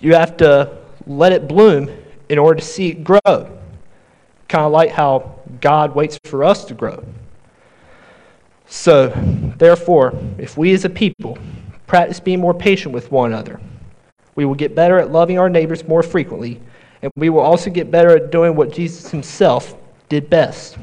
You 0.00 0.14
have 0.14 0.36
to 0.38 0.76
let 1.06 1.30
it 1.30 1.46
bloom 1.46 1.88
in 2.28 2.36
order 2.36 2.58
to 2.58 2.66
see 2.66 2.88
it 2.88 3.04
grow. 3.04 3.20
Kind 4.48 4.64
of 4.66 4.72
like 4.72 4.90
how 4.90 5.38
God 5.60 5.94
waits 5.94 6.18
for 6.24 6.42
us 6.42 6.64
to 6.64 6.74
grow. 6.74 7.04
So, 8.66 9.12
therefore, 9.56 10.18
if 10.36 10.56
we 10.56 10.72
as 10.72 10.84
a 10.84 10.90
people 10.90 11.38
practice 11.86 12.18
being 12.18 12.40
more 12.40 12.54
patient 12.54 12.92
with 12.92 13.12
one 13.12 13.32
another, 13.32 13.60
we 14.34 14.44
will 14.44 14.56
get 14.56 14.74
better 14.74 14.98
at 14.98 15.12
loving 15.12 15.38
our 15.38 15.48
neighbors 15.48 15.86
more 15.86 16.02
frequently, 16.02 16.60
and 17.02 17.10
we 17.16 17.28
will 17.28 17.40
also 17.40 17.70
get 17.70 17.90
better 17.90 18.16
at 18.16 18.30
doing 18.30 18.54
what 18.56 18.72
Jesus 18.72 19.10
himself 19.10 19.74
did 20.08 20.30
best. 20.30 20.78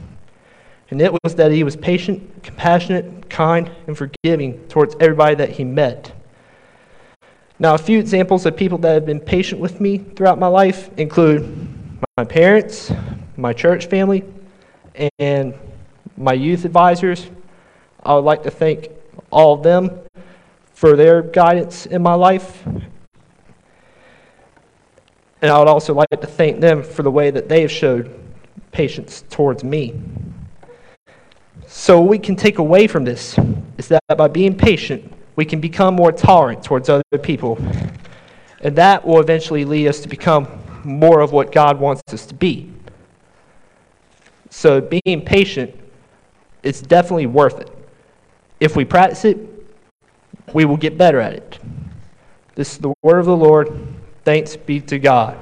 And 0.91 1.01
it 1.01 1.11
was 1.23 1.35
that 1.35 1.51
he 1.51 1.63
was 1.63 1.75
patient, 1.75 2.43
compassionate, 2.43 3.29
kind, 3.29 3.71
and 3.87 3.97
forgiving 3.97 4.59
towards 4.67 4.95
everybody 4.99 5.35
that 5.35 5.49
he 5.49 5.63
met. 5.63 6.11
Now, 7.57 7.75
a 7.75 7.77
few 7.77 7.99
examples 7.99 8.45
of 8.45 8.57
people 8.57 8.77
that 8.79 8.93
have 8.93 9.05
been 9.05 9.19
patient 9.19 9.61
with 9.61 9.79
me 9.79 9.97
throughout 9.97 10.39
my 10.39 10.47
life 10.47 10.89
include 10.97 11.67
my 12.17 12.23
parents, 12.23 12.91
my 13.37 13.53
church 13.53 13.85
family, 13.87 14.23
and 15.19 15.53
my 16.17 16.33
youth 16.33 16.65
advisors. 16.65 17.27
I 18.03 18.15
would 18.15 18.23
like 18.23 18.43
to 18.43 18.51
thank 18.51 18.89
all 19.29 19.53
of 19.53 19.63
them 19.63 19.91
for 20.73 20.95
their 20.95 21.21
guidance 21.21 21.85
in 21.85 22.01
my 22.01 22.13
life. 22.13 22.63
And 25.41 25.51
I 25.51 25.57
would 25.57 25.67
also 25.67 25.93
like 25.93 26.09
to 26.09 26.27
thank 26.27 26.59
them 26.59 26.83
for 26.83 27.03
the 27.03 27.11
way 27.11 27.31
that 27.31 27.47
they 27.47 27.61
have 27.61 27.71
showed 27.71 28.13
patience 28.71 29.23
towards 29.29 29.63
me. 29.63 29.93
So, 31.67 31.99
what 31.99 32.09
we 32.09 32.19
can 32.19 32.35
take 32.35 32.57
away 32.57 32.87
from 32.87 33.05
this 33.05 33.37
is 33.77 33.87
that 33.89 34.01
by 34.17 34.27
being 34.27 34.57
patient, 34.57 35.13
we 35.35 35.45
can 35.45 35.61
become 35.61 35.95
more 35.95 36.11
tolerant 36.11 36.63
towards 36.63 36.89
other 36.89 37.03
people. 37.21 37.57
And 38.61 38.75
that 38.75 39.05
will 39.05 39.21
eventually 39.21 39.63
lead 39.63 39.87
us 39.87 40.01
to 40.01 40.09
become 40.09 40.47
more 40.83 41.21
of 41.21 41.31
what 41.31 41.51
God 41.51 41.79
wants 41.79 42.01
us 42.11 42.25
to 42.25 42.33
be. 42.33 42.71
So, 44.49 44.81
being 44.81 45.21
patient, 45.23 45.75
it's 46.63 46.81
definitely 46.81 47.27
worth 47.27 47.59
it. 47.59 47.69
If 48.59 48.75
we 48.75 48.83
practice 48.83 49.23
it, 49.23 49.37
we 50.53 50.65
will 50.65 50.77
get 50.77 50.97
better 50.97 51.19
at 51.19 51.33
it. 51.33 51.59
This 52.55 52.73
is 52.73 52.79
the 52.79 52.93
word 53.03 53.19
of 53.19 53.25
the 53.25 53.37
Lord. 53.37 53.69
Thanks 54.23 54.55
be 54.55 54.81
to 54.81 54.99
God. 54.99 55.37